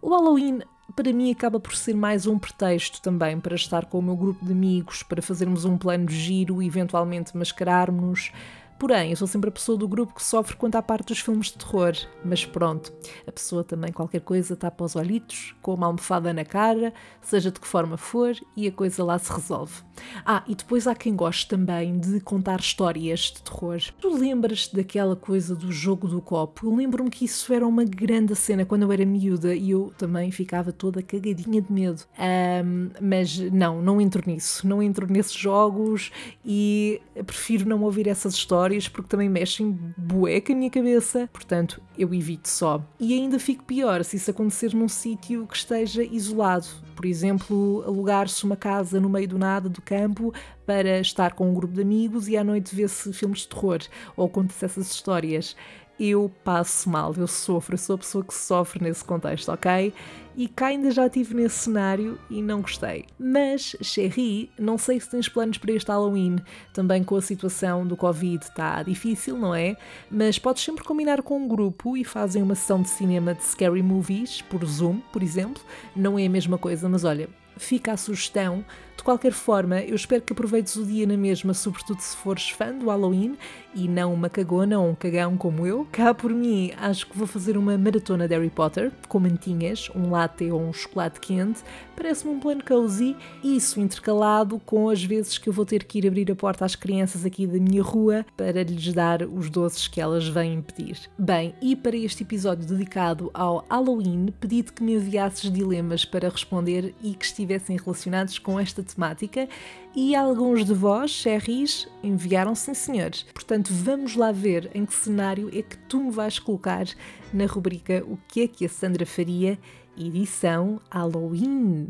O 0.00 0.10
Halloween 0.10 0.60
para 0.94 1.12
mim 1.12 1.30
acaba 1.30 1.60
por 1.60 1.76
ser 1.76 1.94
mais 1.94 2.26
um 2.26 2.38
pretexto 2.38 3.00
também 3.00 3.38
para 3.38 3.54
estar 3.54 3.84
com 3.86 3.98
o 3.98 4.02
meu 4.02 4.16
grupo 4.16 4.44
de 4.44 4.52
amigos, 4.52 5.02
para 5.02 5.22
fazermos 5.22 5.64
um 5.64 5.76
plano 5.76 6.06
de 6.06 6.16
giro 6.16 6.62
e 6.62 6.66
eventualmente 6.66 7.36
mascararmos. 7.36 8.32
Porém, 8.78 9.10
eu 9.10 9.16
sou 9.16 9.26
sempre 9.26 9.48
a 9.48 9.52
pessoa 9.52 9.76
do 9.76 9.88
grupo 9.88 10.14
que 10.14 10.22
sofre 10.22 10.54
quanto 10.56 10.76
à 10.76 10.82
parte 10.82 11.08
dos 11.08 11.18
filmes 11.18 11.48
de 11.48 11.54
terror. 11.54 11.94
Mas 12.24 12.44
pronto, 12.44 12.92
a 13.26 13.32
pessoa 13.32 13.64
também, 13.64 13.90
qualquer 13.92 14.20
coisa, 14.20 14.54
tapa 14.54 14.84
os 14.84 14.94
olhitos, 14.94 15.54
com 15.60 15.74
uma 15.74 15.86
almofada 15.86 16.32
na 16.32 16.44
cara, 16.44 16.94
seja 17.20 17.50
de 17.50 17.58
que 17.58 17.66
forma 17.66 17.96
for, 17.96 18.36
e 18.56 18.68
a 18.68 18.72
coisa 18.72 19.02
lá 19.02 19.18
se 19.18 19.32
resolve. 19.32 19.82
Ah, 20.24 20.44
e 20.46 20.54
depois 20.54 20.86
há 20.86 20.94
quem 20.94 21.16
goste 21.16 21.48
também 21.48 21.98
de 21.98 22.20
contar 22.20 22.60
histórias 22.60 23.20
de 23.20 23.42
terror. 23.42 23.80
Tu 24.00 24.16
lembras-te 24.16 24.76
daquela 24.76 25.16
coisa 25.16 25.56
do 25.56 25.72
jogo 25.72 26.06
do 26.06 26.22
copo? 26.22 26.66
Eu 26.66 26.74
lembro-me 26.76 27.10
que 27.10 27.24
isso 27.24 27.52
era 27.52 27.66
uma 27.66 27.82
grande 27.84 28.36
cena 28.36 28.64
quando 28.64 28.82
eu 28.82 28.92
era 28.92 29.04
miúda 29.04 29.56
e 29.56 29.72
eu 29.72 29.92
também 29.98 30.30
ficava 30.30 30.72
toda 30.72 31.02
cagadinha 31.02 31.60
de 31.60 31.72
medo. 31.72 32.02
Um, 32.16 32.90
mas 33.00 33.38
não, 33.38 33.82
não 33.82 34.00
entro 34.00 34.22
nisso. 34.24 34.68
Não 34.68 34.80
entro 34.80 35.12
nesses 35.12 35.34
jogos 35.34 36.12
e 36.44 37.00
prefiro 37.26 37.68
não 37.68 37.82
ouvir 37.82 38.06
essas 38.06 38.34
histórias 38.34 38.67
porque 38.88 39.08
também 39.08 39.28
mexem 39.28 39.78
bué 39.96 40.40
com 40.40 40.52
a 40.52 40.56
minha 40.56 40.70
cabeça. 40.70 41.28
Portanto, 41.32 41.80
eu 41.96 42.12
evito 42.12 42.48
só. 42.48 42.84
E 43.00 43.14
ainda 43.14 43.38
fico 43.38 43.64
pior 43.64 44.04
se 44.04 44.16
isso 44.16 44.30
acontecer 44.30 44.74
num 44.74 44.88
sítio 44.88 45.46
que 45.46 45.56
esteja 45.56 46.02
isolado. 46.02 46.66
Por 46.94 47.06
exemplo, 47.06 47.82
alugar-se 47.86 48.44
uma 48.44 48.56
casa 48.56 49.00
no 49.00 49.08
meio 49.08 49.28
do 49.28 49.38
nada 49.38 49.68
do 49.68 49.80
campo 49.80 50.34
para 50.66 51.00
estar 51.00 51.32
com 51.32 51.48
um 51.48 51.54
grupo 51.54 51.72
de 51.72 51.82
amigos 51.82 52.28
e 52.28 52.36
à 52.36 52.44
noite 52.44 52.74
ver-se 52.74 53.12
filmes 53.12 53.40
de 53.40 53.48
terror 53.48 53.78
ou 54.16 54.28
conta-se 54.28 54.64
essas 54.64 54.90
histórias. 54.90 55.56
Eu 55.98 56.30
passo 56.44 56.88
mal, 56.88 57.12
eu 57.16 57.26
sofro, 57.26 57.74
eu 57.74 57.78
sou 57.78 57.96
a 57.96 57.98
pessoa 57.98 58.24
que 58.24 58.32
sofre 58.32 58.82
nesse 58.82 59.04
contexto, 59.04 59.50
ok? 59.50 59.92
E 60.36 60.46
cá 60.46 60.66
ainda 60.66 60.92
já 60.92 61.06
estive 61.06 61.34
nesse 61.34 61.56
cenário 61.56 62.16
e 62.30 62.40
não 62.40 62.60
gostei. 62.60 63.06
Mas, 63.18 63.74
Cherry, 63.82 64.48
não 64.56 64.78
sei 64.78 65.00
se 65.00 65.10
tens 65.10 65.28
planos 65.28 65.58
para 65.58 65.72
este 65.72 65.88
Halloween. 65.88 66.36
Também 66.72 67.02
com 67.02 67.16
a 67.16 67.20
situação 67.20 67.84
do 67.84 67.96
Covid 67.96 68.44
está 68.44 68.80
difícil, 68.84 69.36
não 69.36 69.52
é? 69.52 69.76
Mas 70.08 70.38
podes 70.38 70.62
sempre 70.62 70.84
combinar 70.84 71.22
com 71.22 71.38
um 71.38 71.48
grupo 71.48 71.96
e 71.96 72.04
fazem 72.04 72.40
uma 72.40 72.54
sessão 72.54 72.80
de 72.80 72.88
cinema 72.88 73.34
de 73.34 73.42
scary 73.42 73.82
movies, 73.82 74.40
por 74.42 74.64
Zoom, 74.64 75.00
por 75.12 75.24
exemplo. 75.24 75.60
Não 75.96 76.16
é 76.16 76.26
a 76.26 76.30
mesma 76.30 76.56
coisa, 76.56 76.88
mas 76.88 77.02
olha, 77.02 77.28
fica 77.56 77.90
a 77.90 77.96
sugestão. 77.96 78.64
De 78.98 79.04
qualquer 79.04 79.32
forma, 79.32 79.80
eu 79.80 79.94
espero 79.94 80.20
que 80.20 80.32
aproveites 80.32 80.74
o 80.74 80.84
dia 80.84 81.06
na 81.06 81.16
mesma, 81.16 81.54
sobretudo 81.54 82.00
se 82.00 82.16
fores 82.16 82.50
fã 82.50 82.74
do 82.74 82.86
Halloween 82.86 83.38
e 83.72 83.86
não 83.86 84.12
uma 84.12 84.28
cagona 84.28 84.78
ou 84.78 84.88
um 84.88 84.94
cagão 84.94 85.36
como 85.36 85.64
eu. 85.64 85.86
Cá 85.92 86.12
por 86.12 86.32
mim, 86.32 86.72
acho 86.76 87.06
que 87.06 87.16
vou 87.16 87.26
fazer 87.26 87.56
uma 87.56 87.78
maratona 87.78 88.26
de 88.26 88.34
Harry 88.34 88.50
Potter, 88.50 88.90
com 89.08 89.20
mantinhas, 89.20 89.88
um 89.94 90.10
latte 90.10 90.50
ou 90.50 90.60
um 90.60 90.72
chocolate 90.72 91.20
quente. 91.20 91.62
Parece-me 91.94 92.34
um 92.34 92.40
plano 92.40 92.62
cozy, 92.62 93.16
isso 93.42 93.80
intercalado 93.80 94.60
com 94.66 94.90
as 94.90 95.02
vezes 95.02 95.38
que 95.38 95.48
eu 95.48 95.52
vou 95.52 95.64
ter 95.64 95.84
que 95.84 95.98
ir 95.98 96.06
abrir 96.06 96.30
a 96.32 96.34
porta 96.34 96.64
às 96.64 96.74
crianças 96.74 97.24
aqui 97.24 97.46
da 97.46 97.58
minha 97.58 97.82
rua 97.82 98.26
para 98.36 98.64
lhes 98.64 98.92
dar 98.92 99.22
os 99.22 99.48
doces 99.48 99.86
que 99.86 100.00
elas 100.00 100.26
vêm 100.26 100.60
pedir. 100.60 100.98
Bem, 101.16 101.54
e 101.62 101.76
para 101.76 101.96
este 101.96 102.24
episódio 102.24 102.66
dedicado 102.66 103.30
ao 103.32 103.64
Halloween, 103.70 104.34
pedi-te 104.40 104.72
que 104.72 104.82
me 104.82 104.94
enviasses 104.94 105.50
dilemas 105.52 106.04
para 106.04 106.28
responder 106.28 106.94
e 107.00 107.14
que 107.14 107.24
estivessem 107.24 107.76
relacionados 107.76 108.40
com 108.40 108.58
esta 108.58 108.87
temática 108.94 109.48
e 109.94 110.14
alguns 110.14 110.64
de 110.64 110.74
vós, 110.74 111.10
Cherries, 111.10 111.88
enviaram 112.02 112.54
sim 112.54 112.74
senhores. 112.74 113.24
Portanto, 113.32 113.70
vamos 113.72 114.16
lá 114.16 114.32
ver 114.32 114.70
em 114.74 114.84
que 114.84 114.94
cenário 114.94 115.48
é 115.52 115.62
que 115.62 115.76
tu 115.88 116.02
me 116.02 116.10
vais 116.10 116.38
colocar 116.38 116.86
na 117.32 117.46
rubrica 117.46 118.04
O 118.06 118.18
que 118.28 118.42
é 118.42 118.48
que 118.48 118.64
a 118.64 118.68
Sandra 118.68 119.06
faria, 119.06 119.58
edição 119.96 120.80
Halloween. 120.90 121.88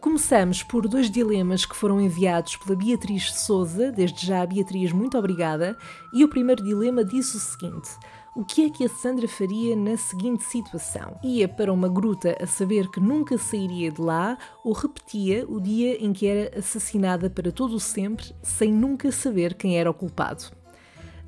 Começamos 0.00 0.62
por 0.62 0.88
dois 0.88 1.10
dilemas 1.10 1.66
que 1.66 1.76
foram 1.76 2.00
enviados 2.00 2.56
pela 2.56 2.76
Beatriz 2.76 3.32
Souza, 3.34 3.92
desde 3.92 4.26
já, 4.26 4.46
Beatriz, 4.46 4.90
muito 4.90 5.18
obrigada. 5.18 5.76
E 6.12 6.24
o 6.24 6.28
primeiro 6.28 6.64
dilema 6.64 7.04
diz 7.04 7.34
o 7.34 7.38
seguinte: 7.38 7.90
O 8.36 8.44
que 8.44 8.66
é 8.66 8.68
que 8.68 8.84
a 8.84 8.88
Sandra 8.88 9.26
faria 9.26 9.74
na 9.74 9.96
seguinte 9.96 10.44
situação? 10.44 11.18
Ia 11.24 11.48
para 11.48 11.72
uma 11.72 11.88
gruta 11.88 12.36
a 12.38 12.46
saber 12.46 12.90
que 12.90 13.00
nunca 13.00 13.38
sairia 13.38 13.90
de 13.90 13.98
lá 13.98 14.36
ou 14.62 14.74
repetia 14.74 15.46
o 15.48 15.58
dia 15.58 15.96
em 16.04 16.12
que 16.12 16.26
era 16.26 16.58
assassinada 16.58 17.30
para 17.30 17.50
todo 17.50 17.74
o 17.74 17.80
sempre 17.80 18.34
sem 18.42 18.70
nunca 18.70 19.10
saber 19.10 19.54
quem 19.54 19.78
era 19.78 19.90
o 19.90 19.94
culpado? 19.94 20.44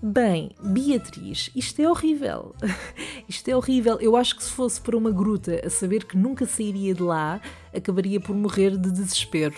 Bem, 0.03 0.51
Beatriz, 0.63 1.51
isto 1.57 1.81
é 1.81 1.89
horrível. 1.91 2.55
isto 3.27 3.49
é 3.49 3.57
horrível. 3.57 3.99
Eu 4.03 4.15
acho 4.15 4.37
que 4.37 4.45
se 4.45 4.51
fosse 4.51 4.79
para 4.79 4.95
uma 4.95 5.11
gruta 5.11 5.63
a 5.65 5.71
saber 5.71 6.05
que 6.05 6.15
nunca 6.15 6.45
sairia 6.45 6.95
de 6.95 7.03
lá, 7.03 7.41
acabaria 7.75 8.21
por 8.21 8.37
morrer 8.37 8.77
de 8.77 8.93
desespero. 8.93 9.57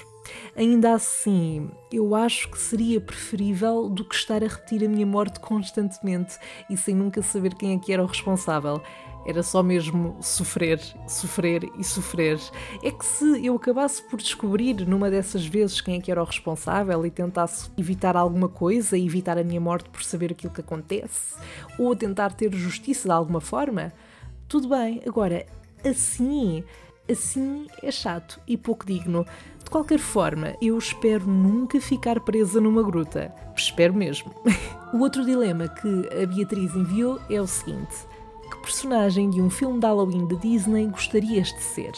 Ainda 0.57 0.95
assim, 0.95 1.71
eu 1.93 2.15
acho 2.15 2.51
que 2.51 2.59
seria 2.59 3.01
preferível 3.01 3.89
do 3.89 4.05
que 4.05 4.15
estar 4.15 4.43
a 4.43 4.49
repetir 4.49 4.85
a 4.85 4.89
minha 4.89 5.07
morte 5.07 5.41
constantemente 5.41 6.39
e 6.69 6.77
sem 6.77 6.95
nunca 6.95 7.23
saber 7.23 7.55
quem 7.55 7.75
é 7.75 7.79
que 7.79 7.93
era 7.93 8.03
o 8.03 8.07
responsável. 8.07 8.83
Era 9.27 9.43
só 9.43 9.63
mesmo 9.63 10.17
sofrer, 10.21 10.81
sofrer 11.07 11.65
e 11.79 11.85
sofrer. 11.85 12.41
É 12.83 12.91
que 12.91 13.05
se 13.05 13.45
eu 13.45 13.55
acabasse 13.55 14.03
por 14.03 14.19
descobrir 14.19 14.87
numa 14.87 15.11
dessas 15.11 15.45
vezes 15.45 15.81
quem 15.81 15.99
é 15.99 16.01
que 16.01 16.11
era 16.11 16.23
o 16.23 16.25
responsável 16.25 17.05
e 17.05 17.11
tentasse 17.11 17.71
evitar 17.77 18.17
alguma 18.17 18.49
coisa, 18.49 18.99
evitar 18.99 19.37
a 19.37 19.45
minha 19.45 19.61
morte 19.61 19.91
por 19.91 20.03
saber 20.03 20.33
aquilo 20.33 20.53
que 20.53 20.63
acontece, 20.63 21.37
ou 21.79 21.95
tentar 21.95 22.33
ter 22.33 22.53
justiça 22.55 23.09
de 23.09 23.15
alguma 23.15 23.41
forma, 23.41 23.93
tudo 24.49 24.69
bem. 24.69 25.03
Agora, 25.07 25.45
assim, 25.85 26.65
assim 27.11 27.67
é 27.83 27.90
chato 27.90 28.40
e 28.47 28.57
pouco 28.57 28.87
digno. 28.87 29.26
De 29.62 29.71
qualquer 29.71 29.99
forma, 29.99 30.55
eu 30.61 30.76
espero 30.76 31.26
nunca 31.26 31.81
ficar 31.81 32.21
presa 32.21 32.61
numa 32.61 32.83
gruta. 32.83 33.33
Espero 33.57 33.95
mesmo. 33.95 34.33
o 34.93 34.99
outro 34.99 35.25
dilema 35.25 35.69
que 35.69 36.09
a 36.23 36.26
Beatriz 36.26 36.75
enviou 36.75 37.21
é 37.29 37.40
o 37.40 37.47
seguinte: 37.47 38.07
que 38.50 38.57
personagem 38.59 39.31
de 39.31 39.40
um 39.40 39.50
filme 39.50 39.79
de 39.79 39.87
Halloween 39.87 40.26
da 40.26 40.37
Disney 40.37 40.87
gostarias 40.87 41.49
de 41.52 41.62
ser? 41.62 41.93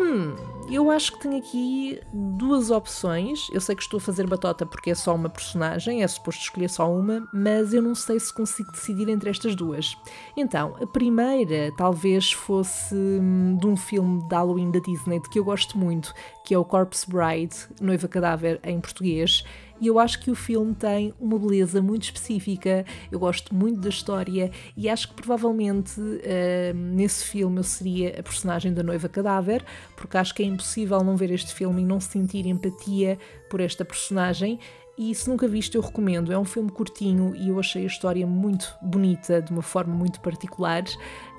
Hum, 0.00 0.34
eu 0.70 0.90
acho 0.90 1.12
que 1.12 1.20
tenho 1.20 1.36
aqui 1.36 2.00
duas 2.12 2.70
opções. 2.70 3.48
Eu 3.52 3.60
sei 3.60 3.74
que 3.74 3.82
estou 3.82 3.98
a 3.98 4.00
fazer 4.00 4.26
batota 4.26 4.64
porque 4.64 4.90
é 4.90 4.94
só 4.94 5.14
uma 5.14 5.28
personagem, 5.28 6.02
é 6.02 6.08
suposto 6.08 6.42
escolher 6.42 6.70
só 6.70 6.90
uma, 6.90 7.28
mas 7.32 7.74
eu 7.74 7.82
não 7.82 7.94
sei 7.94 8.18
se 8.18 8.32
consigo 8.32 8.72
decidir 8.72 9.08
entre 9.08 9.30
estas 9.30 9.54
duas. 9.54 9.96
Então, 10.36 10.76
a 10.80 10.86
primeira 10.86 11.72
talvez 11.76 12.32
fosse 12.32 12.94
hum, 12.94 13.56
de 13.60 13.66
um 13.66 13.76
filme 13.76 14.26
de 14.26 14.34
Halloween 14.34 14.70
da 14.70 14.78
Disney 14.78 15.20
de 15.20 15.28
que 15.28 15.38
eu 15.38 15.44
gosto 15.44 15.76
muito, 15.76 16.14
que 16.44 16.54
é 16.54 16.58
o 16.58 16.64
Corpse 16.64 17.06
Bride, 17.08 17.56
Noiva 17.80 18.08
Cadáver 18.08 18.60
em 18.64 18.80
português, 18.80 19.44
e 19.80 19.86
eu 19.86 19.98
acho 19.98 20.20
que 20.20 20.30
o 20.30 20.34
filme 20.34 20.74
tem 20.74 21.14
uma 21.20 21.38
beleza 21.38 21.82
muito 21.82 22.04
específica. 22.04 22.84
Eu 23.10 23.18
gosto 23.18 23.54
muito 23.54 23.80
da 23.80 23.88
história 23.88 24.50
e 24.76 24.88
acho 24.88 25.08
que 25.08 25.14
provavelmente 25.14 26.00
uh, 26.00 26.74
nesse 26.74 27.24
filme 27.24 27.58
eu 27.58 27.64
seria 27.64 28.20
a 28.20 28.22
personagem 28.22 28.72
da 28.72 28.82
noiva 28.82 29.08
cadáver, 29.08 29.64
porque 29.96 30.16
acho 30.16 30.34
que 30.34 30.42
é 30.42 30.46
impossível 30.46 31.02
não 31.02 31.16
ver 31.16 31.30
este 31.30 31.52
filme 31.52 31.82
e 31.82 31.84
não 31.84 32.00
sentir 32.00 32.46
empatia 32.46 33.18
por 33.50 33.60
esta 33.60 33.84
personagem. 33.84 34.58
E 34.96 35.14
se 35.14 35.28
nunca 35.28 35.48
viste, 35.48 35.74
eu 35.76 35.80
recomendo. 35.80 36.32
É 36.32 36.38
um 36.38 36.44
filme 36.44 36.70
curtinho 36.70 37.34
e 37.34 37.48
eu 37.48 37.58
achei 37.58 37.82
a 37.82 37.86
história 37.86 38.26
muito 38.26 38.74
bonita, 38.82 39.40
de 39.40 39.50
uma 39.50 39.62
forma 39.62 39.94
muito 39.94 40.20
particular, 40.20 40.84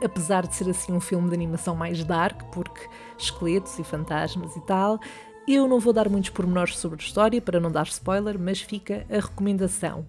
apesar 0.04 0.48
de 0.48 0.56
ser 0.56 0.70
assim 0.70 0.92
um 0.92 1.00
filme 1.00 1.30
de 1.30 1.36
animação 1.36 1.75
mais 1.75 2.04
dark, 2.04 2.42
porque 2.52 2.90
esqueletos 3.18 3.78
e 3.78 3.84
fantasmas 3.84 4.56
e 4.56 4.62
tal. 4.62 5.00
Eu 5.46 5.68
não 5.68 5.78
vou 5.78 5.92
dar 5.92 6.08
muitos 6.08 6.30
pormenores 6.30 6.78
sobre 6.78 7.02
a 7.02 7.06
história 7.06 7.42
para 7.42 7.60
não 7.60 7.70
dar 7.70 7.86
spoiler, 7.88 8.40
mas 8.40 8.62
fica 8.62 9.06
a 9.10 9.16
recomendação. 9.16 10.06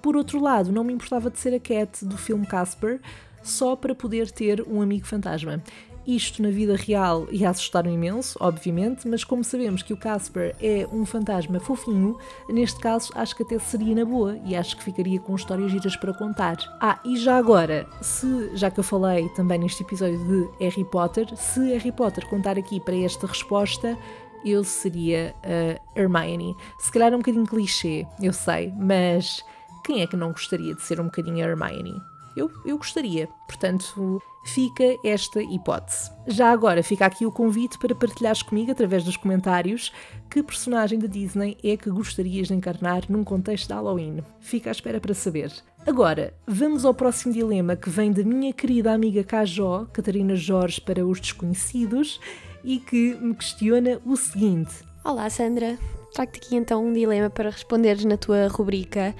Por 0.00 0.16
outro 0.16 0.40
lado, 0.40 0.72
não 0.72 0.82
me 0.82 0.94
importava 0.94 1.28
de 1.28 1.38
ser 1.38 1.54
a 1.54 1.60
Cat 1.60 2.02
do 2.06 2.16
filme 2.16 2.46
Casper, 2.46 2.98
só 3.42 3.76
para 3.76 3.94
poder 3.94 4.30
ter 4.30 4.64
um 4.66 4.80
amigo 4.80 5.06
fantasma. 5.06 5.62
Isto 6.06 6.42
na 6.42 6.48
vida 6.48 6.76
real 6.76 7.28
ia 7.30 7.50
assustar-me 7.50 7.92
imenso, 7.92 8.38
obviamente, 8.40 9.06
mas 9.06 9.22
como 9.22 9.44
sabemos 9.44 9.82
que 9.82 9.92
o 9.92 9.98
Casper 9.98 10.56
é 10.58 10.88
um 10.90 11.04
fantasma 11.04 11.60
fofinho, 11.60 12.18
neste 12.48 12.80
caso 12.80 13.12
acho 13.14 13.36
que 13.36 13.42
até 13.42 13.58
seria 13.58 13.94
na 13.94 14.04
boa 14.06 14.38
e 14.46 14.56
acho 14.56 14.78
que 14.78 14.82
ficaria 14.82 15.20
com 15.20 15.34
histórias 15.34 15.70
giras 15.70 15.96
para 15.96 16.14
contar. 16.14 16.56
Ah, 16.80 16.98
e 17.04 17.18
já 17.18 17.36
agora, 17.36 17.86
se 18.00 18.56
já 18.56 18.70
que 18.70 18.80
eu 18.80 18.84
falei 18.84 19.28
também 19.30 19.58
neste 19.58 19.82
episódio 19.82 20.18
de 20.24 20.64
Harry 20.64 20.84
Potter, 20.84 21.36
se 21.36 21.60
Harry 21.74 21.92
Potter 21.92 22.26
contar 22.28 22.58
aqui 22.58 22.80
para 22.80 22.96
esta 22.96 23.26
resposta, 23.26 23.96
eu 24.44 24.64
seria 24.64 25.34
a 25.42 25.98
Hermione. 25.98 26.54
Se 26.78 26.90
calhar 26.92 27.12
é 27.12 27.16
um 27.16 27.20
bocadinho 27.20 27.46
clichê, 27.46 28.06
eu 28.22 28.32
sei, 28.32 28.72
mas 28.76 29.44
quem 29.84 30.02
é 30.02 30.06
que 30.06 30.16
não 30.16 30.32
gostaria 30.32 30.74
de 30.74 30.82
ser 30.82 31.00
um 31.00 31.04
bocadinho 31.04 31.44
a 31.44 31.48
Hermione? 31.48 32.00
Eu, 32.36 32.50
eu 32.64 32.78
gostaria, 32.78 33.28
portanto, 33.48 34.22
fica 34.44 34.84
esta 35.04 35.42
hipótese. 35.42 36.10
Já 36.26 36.50
agora 36.50 36.82
fica 36.82 37.04
aqui 37.04 37.26
o 37.26 37.32
convite 37.32 37.78
para 37.78 37.94
partilhares 37.94 38.42
comigo, 38.42 38.70
através 38.70 39.04
dos 39.04 39.16
comentários, 39.16 39.92
que 40.30 40.42
personagem 40.42 40.98
da 40.98 41.08
Disney 41.08 41.58
é 41.62 41.76
que 41.76 41.90
gostarias 41.90 42.48
de 42.48 42.54
encarnar 42.54 43.02
num 43.08 43.24
contexto 43.24 43.68
de 43.68 43.74
Halloween. 43.74 44.22
Fica 44.40 44.70
à 44.70 44.72
espera 44.72 45.00
para 45.00 45.12
saber. 45.12 45.52
Agora, 45.86 46.34
vamos 46.46 46.84
ao 46.84 46.94
próximo 46.94 47.32
dilema 47.32 47.74
que 47.74 47.90
vem 47.90 48.12
da 48.12 48.22
minha 48.22 48.52
querida 48.52 48.92
amiga 48.92 49.24
Cajó, 49.24 49.86
Catarina 49.92 50.36
Jorge, 50.36 50.80
para 50.80 51.04
os 51.04 51.20
desconhecidos 51.20 52.20
e 52.64 52.78
que 52.78 53.14
me 53.14 53.34
questiona 53.34 54.00
o 54.04 54.16
seguinte: 54.16 54.84
Olá, 55.04 55.28
Sandra. 55.30 55.78
Trago-te 56.12 56.38
aqui 56.38 56.56
então 56.56 56.84
um 56.84 56.92
dilema 56.92 57.30
para 57.30 57.50
responderes 57.50 58.04
na 58.04 58.16
tua 58.16 58.48
rubrica. 58.48 59.14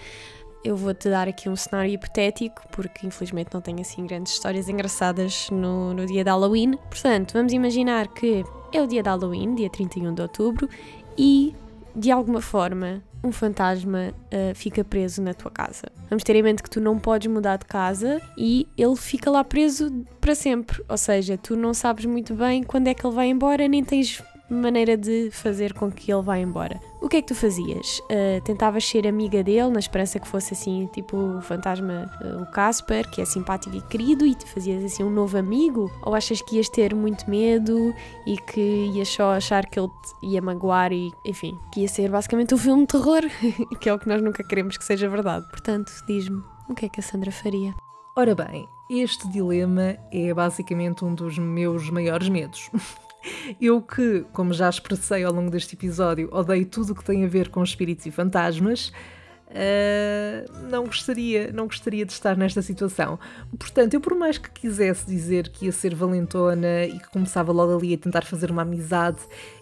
Eu 0.63 0.77
vou-te 0.77 1.09
dar 1.09 1.27
aqui 1.27 1.49
um 1.49 1.57
cenário 1.57 1.93
hipotético, 1.93 2.63
porque 2.71 3.07
infelizmente 3.07 3.49
não 3.55 3.61
tenho 3.61 3.81
assim 3.81 4.07
grandes 4.07 4.33
histórias 4.33 4.69
engraçadas 4.69 5.49
no, 5.51 5.95
no 5.95 6.05
dia 6.05 6.23
de 6.23 6.29
Halloween. 6.29 6.73
Portanto, 6.91 7.33
vamos 7.33 7.53
imaginar 7.53 8.09
que 8.09 8.45
é 8.73 8.83
o 8.83 8.87
dia 8.87 9.03
de 9.03 9.09
Halloween, 9.09 9.55
dia 9.55 9.71
31 9.71 10.13
de 10.13 10.21
outubro, 10.21 10.69
e 11.17 11.55
de 11.97 12.11
alguma 12.11 12.43
forma 12.43 13.03
um 13.23 13.31
fantasma 13.31 14.13
uh, 14.13 14.55
fica 14.55 14.83
preso 14.83 15.23
na 15.23 15.35
tua 15.35 15.51
casa. 15.51 15.87
Vamos 16.09 16.25
ter 16.25 16.37
em 16.37 16.43
mente 16.43 16.63
que 16.63 16.71
tu 16.71 16.81
não 16.81 16.99
podes 16.99 17.31
mudar 17.31 17.57
de 17.57 17.67
casa 17.67 18.21
e 18.37 18.67
ele 18.77 18.97
fica 18.97 19.31
lá 19.31 19.45
preso 19.45 20.05
para 20.21 20.35
sempre. 20.35 20.83
Ou 20.89 20.97
seja, 20.97 21.37
tu 21.37 21.57
não 21.57 21.75
sabes 21.75 22.05
muito 22.05 22.35
bem 22.35 22.63
quando 22.63 22.89
é 22.89 22.95
que 22.95 23.07
ele 23.07 23.15
vai 23.15 23.29
embora, 23.29 23.69
nem 23.69 23.85
tens 23.85 24.23
maneira 24.49 24.97
de 24.97 25.31
fazer 25.31 25.73
com 25.73 25.91
que 25.91 26.13
ele 26.13 26.23
vá 26.23 26.39
embora. 26.39 26.81
O 27.01 27.09
que 27.09 27.17
é 27.17 27.23
que 27.23 27.29
tu 27.29 27.35
fazias? 27.35 28.01
Uh, 28.01 28.43
tentavas 28.45 28.85
ser 28.85 29.07
amiga 29.07 29.43
dele, 29.43 29.71
na 29.71 29.79
esperança 29.79 30.21
que 30.21 30.29
fosse 30.29 30.53
assim, 30.53 30.87
tipo 30.93 31.17
o 31.17 31.41
fantasma, 31.41 32.11
uh, 32.21 32.43
o 32.43 32.47
Casper, 32.51 33.11
que 33.11 33.23
é 33.23 33.25
simpático 33.25 33.75
e 33.75 33.81
querido, 33.81 34.27
e 34.27 34.35
te 34.35 34.45
fazias 34.45 34.85
assim 34.85 35.03
um 35.03 35.11
novo 35.11 35.39
amigo? 35.39 35.91
Ou 36.03 36.15
achas 36.15 36.43
que 36.43 36.57
ias 36.57 36.69
ter 36.69 36.95
muito 36.95 37.29
medo 37.29 37.95
e 38.27 38.37
que 38.37 38.91
ias 38.95 39.09
só 39.09 39.33
achar 39.33 39.65
que 39.65 39.81
ele 39.81 39.89
te 39.89 40.27
ia 40.27 40.43
magoar 40.43 40.93
e, 40.93 41.11
enfim, 41.25 41.59
que 41.73 41.81
ia 41.81 41.89
ser 41.89 42.11
basicamente 42.11 42.55
um 42.55 42.59
filme 42.59 42.83
de 42.83 42.89
terror, 42.89 43.23
que 43.81 43.89
é 43.89 43.95
o 43.95 43.99
que 43.99 44.09
nós 44.09 44.21
nunca 44.21 44.45
queremos 44.45 44.77
que 44.77 44.85
seja 44.85 45.09
verdade. 45.09 45.49
Portanto, 45.49 45.91
diz-me, 46.07 46.43
o 46.69 46.75
que 46.75 46.85
é 46.85 46.89
que 46.91 47.01
a 47.01 47.03
Sandra 47.03 47.33
faria? 47.33 47.75
Ora 48.15 48.35
bem, 48.35 48.69
este 48.91 49.27
dilema 49.29 49.97
é 50.13 50.35
basicamente 50.35 51.03
um 51.03 51.15
dos 51.15 51.39
meus 51.39 51.89
maiores 51.89 52.29
medos. 52.29 52.71
Eu 53.61 53.83
que, 53.83 54.25
como 54.33 54.53
já 54.53 54.69
expressei 54.69 55.25
ao 55.25 55.33
longo 55.33 55.51
deste 55.51 55.75
episódio, 55.75 56.29
odeio 56.33 56.67
tudo 56.67 56.93
o 56.93 56.95
que 56.95 57.05
tem 57.05 57.25
a 57.25 57.29
ver 57.29 57.49
com 57.49 57.63
espíritos 57.63 58.07
e 58.07 58.11
fantasmas, 58.11 58.93
uh, 59.51 60.69
não 60.71 60.85
gostaria, 60.85 61.53
não 61.53 61.67
gostaria 61.67 62.05
de 62.05 62.13
estar 62.13 62.37
nesta 62.37 62.63
situação. 62.63 63.19
Portanto, 63.59 63.95
eu 63.95 64.01
por 64.01 64.15
mais 64.15 64.39
que 64.39 64.51
quisesse 64.51 65.07
dizer 65.07 65.49
que 65.49 65.67
ia 65.67 65.73
ser 65.73 65.95
valentona 65.95 66.85
e 66.85 66.99
que 66.99 67.11
começava 67.11 67.53
logo 67.53 67.77
ali 67.77 67.95
a 67.95 67.99
tentar 67.99 68.25
fazer 68.25 68.51
uma 68.51 68.63
amizade, 68.63 69.21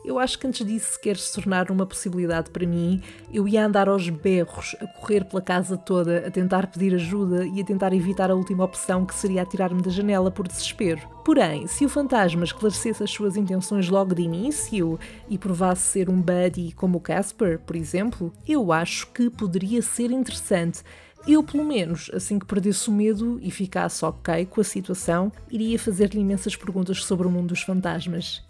eu 0.08 0.18
acho 0.18 0.38
que 0.38 0.46
antes 0.46 0.66
disso 0.66 0.94
sequer 0.94 1.18
se 1.18 1.34
tornar 1.34 1.70
uma 1.70 1.84
possibilidade 1.84 2.50
para 2.50 2.66
mim, 2.66 3.02
eu 3.30 3.46
ia 3.46 3.66
andar 3.66 3.90
aos 3.90 4.08
berros, 4.08 4.74
a 4.80 4.86
correr 4.86 5.22
pela 5.26 5.42
casa 5.42 5.76
toda, 5.76 6.26
a 6.26 6.30
tentar 6.30 6.66
pedir 6.68 6.94
ajuda 6.94 7.46
e 7.46 7.60
a 7.60 7.64
tentar 7.64 7.92
evitar 7.92 8.30
a 8.30 8.34
última 8.34 8.64
opção 8.64 9.04
que 9.04 9.14
seria 9.14 9.42
atirar-me 9.42 9.82
da 9.82 9.90
janela 9.90 10.30
por 10.30 10.48
desespero. 10.48 11.06
Porém, 11.26 11.66
se 11.66 11.84
o 11.84 11.90
fantasma 11.90 12.42
esclarecesse 12.42 13.02
as 13.02 13.10
suas 13.10 13.36
intenções 13.36 13.90
logo 13.90 14.14
de 14.14 14.22
início 14.22 14.98
e 15.28 15.36
provasse 15.36 15.82
ser 15.82 16.08
um 16.08 16.22
buddy 16.22 16.72
como 16.72 16.96
o 16.96 17.02
Casper, 17.02 17.58
por 17.58 17.76
exemplo, 17.76 18.32
eu 18.48 18.72
acho 18.72 19.08
que 19.08 19.28
poderia 19.28 19.82
ser 19.82 20.10
interessante. 20.10 20.82
Eu, 21.26 21.42
pelo 21.42 21.66
menos, 21.66 22.10
assim 22.14 22.38
que 22.38 22.46
perdesse 22.46 22.88
o 22.88 22.92
medo 22.92 23.38
e 23.42 23.50
ficasse 23.50 24.02
ok 24.06 24.46
com 24.46 24.62
a 24.62 24.64
situação, 24.64 25.30
iria 25.50 25.78
fazer-lhe 25.78 26.18
imensas 26.18 26.56
perguntas 26.56 27.04
sobre 27.04 27.26
o 27.26 27.30
mundo 27.30 27.48
dos 27.48 27.60
fantasmas. 27.60 28.42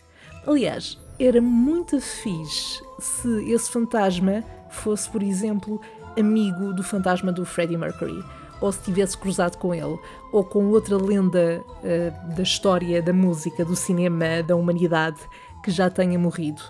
Aliás, 0.47 0.97
era 1.19 1.41
muito 1.41 2.01
fixe 2.01 2.83
se 2.99 3.53
esse 3.53 3.71
fantasma 3.71 4.45
fosse, 4.71 5.09
por 5.11 5.23
exemplo, 5.23 5.81
amigo 6.19 6.73
do 6.73 6.83
fantasma 6.83 7.33
do 7.33 7.45
Freddie 7.45 7.77
Mercury, 7.77 8.23
ou 8.61 8.73
se 8.73 8.83
tivesse 8.83 9.17
cruzado 9.17 9.57
com 9.57 9.75
ele, 9.75 9.99
ou 10.33 10.45
com 10.45 10.67
outra 10.67 10.97
lenda 10.97 11.63
uh, 11.63 12.35
da 12.35 12.43
história, 12.43 13.03
da 13.03 13.13
música, 13.13 13.65
do 13.65 13.77
cinema, 13.77 14.43
da 14.47 14.57
humanidade 14.57 15.21
que 15.63 15.71
já 15.71 15.89
tenha 15.89 16.19
morrido. 16.19 16.63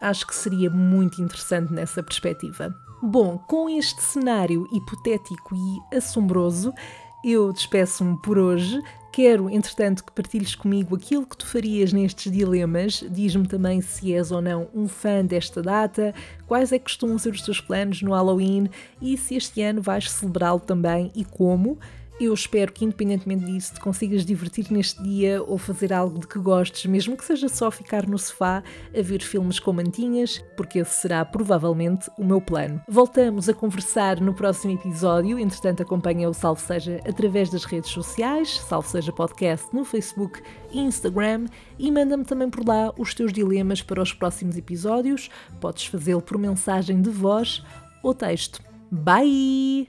Acho 0.00 0.26
que 0.26 0.34
seria 0.34 0.68
muito 0.68 1.22
interessante 1.22 1.72
nessa 1.72 2.02
perspectiva. 2.02 2.74
Bom, 3.00 3.38
com 3.38 3.68
este 3.68 4.02
cenário 4.02 4.66
hipotético 4.72 5.54
e 5.54 5.96
assombroso, 5.96 6.72
Eu 7.24 7.52
despeço-me 7.52 8.16
por 8.18 8.36
hoje. 8.36 8.82
Quero, 9.12 9.50
entretanto, 9.50 10.02
que 10.02 10.10
partilhes 10.10 10.54
comigo 10.54 10.96
aquilo 10.96 11.26
que 11.26 11.36
tu 11.36 11.46
farias 11.46 11.92
nestes 11.92 12.32
dilemas. 12.32 13.04
Diz-me 13.10 13.46
também 13.46 13.82
se 13.82 14.14
és 14.14 14.32
ou 14.32 14.40
não 14.40 14.68
um 14.74 14.88
fã 14.88 15.22
desta 15.22 15.60
data, 15.60 16.14
quais 16.46 16.72
é 16.72 16.78
que 16.78 16.84
costumam 16.84 17.18
ser 17.18 17.28
os 17.34 17.42
teus 17.42 17.60
planos 17.60 18.00
no 18.00 18.12
Halloween 18.12 18.70
e 19.02 19.18
se 19.18 19.34
este 19.36 19.60
ano 19.60 19.82
vais 19.82 20.10
celebrá-lo 20.10 20.60
também 20.60 21.12
e 21.14 21.26
como. 21.26 21.78
Eu 22.20 22.32
espero 22.32 22.72
que, 22.72 22.84
independentemente 22.84 23.44
disso, 23.46 23.74
te 23.74 23.80
consigas 23.80 24.24
divertir 24.24 24.70
neste 24.70 25.02
dia 25.02 25.42
ou 25.42 25.58
fazer 25.58 25.92
algo 25.92 26.20
de 26.20 26.28
que 26.28 26.38
gostes, 26.38 26.86
mesmo 26.86 27.16
que 27.16 27.24
seja 27.24 27.48
só 27.48 27.70
ficar 27.70 28.06
no 28.06 28.18
sofá 28.18 28.62
a 28.96 29.02
ver 29.02 29.22
filmes 29.22 29.58
com 29.58 29.72
mantinhas, 29.72 30.38
porque 30.56 30.78
esse 30.80 30.94
será 31.00 31.24
provavelmente 31.24 32.10
o 32.16 32.24
meu 32.24 32.40
plano. 32.40 32.80
Voltamos 32.88 33.48
a 33.48 33.54
conversar 33.54 34.20
no 34.20 34.34
próximo 34.34 34.74
episódio. 34.74 35.38
Entretanto, 35.38 35.82
acompanha 35.82 36.28
o 36.28 36.34
Salve 36.34 36.60
Seja 36.60 37.00
através 37.08 37.50
das 37.50 37.64
redes 37.64 37.90
sociais, 37.90 38.60
Salve 38.68 38.88
Seja 38.88 39.12
Podcast 39.12 39.66
no 39.74 39.84
Facebook 39.84 40.40
e 40.70 40.78
Instagram, 40.78 41.46
e 41.78 41.90
manda-me 41.90 42.24
também 42.24 42.48
por 42.48 42.66
lá 42.66 42.92
os 42.96 43.14
teus 43.14 43.32
dilemas 43.32 43.82
para 43.82 44.00
os 44.00 44.12
próximos 44.12 44.56
episódios. 44.56 45.28
Podes 45.60 45.86
fazê-lo 45.86 46.22
por 46.22 46.38
mensagem 46.38 47.02
de 47.02 47.10
voz 47.10 47.64
ou 48.02 48.14
texto. 48.14 48.62
Bye! 48.90 49.88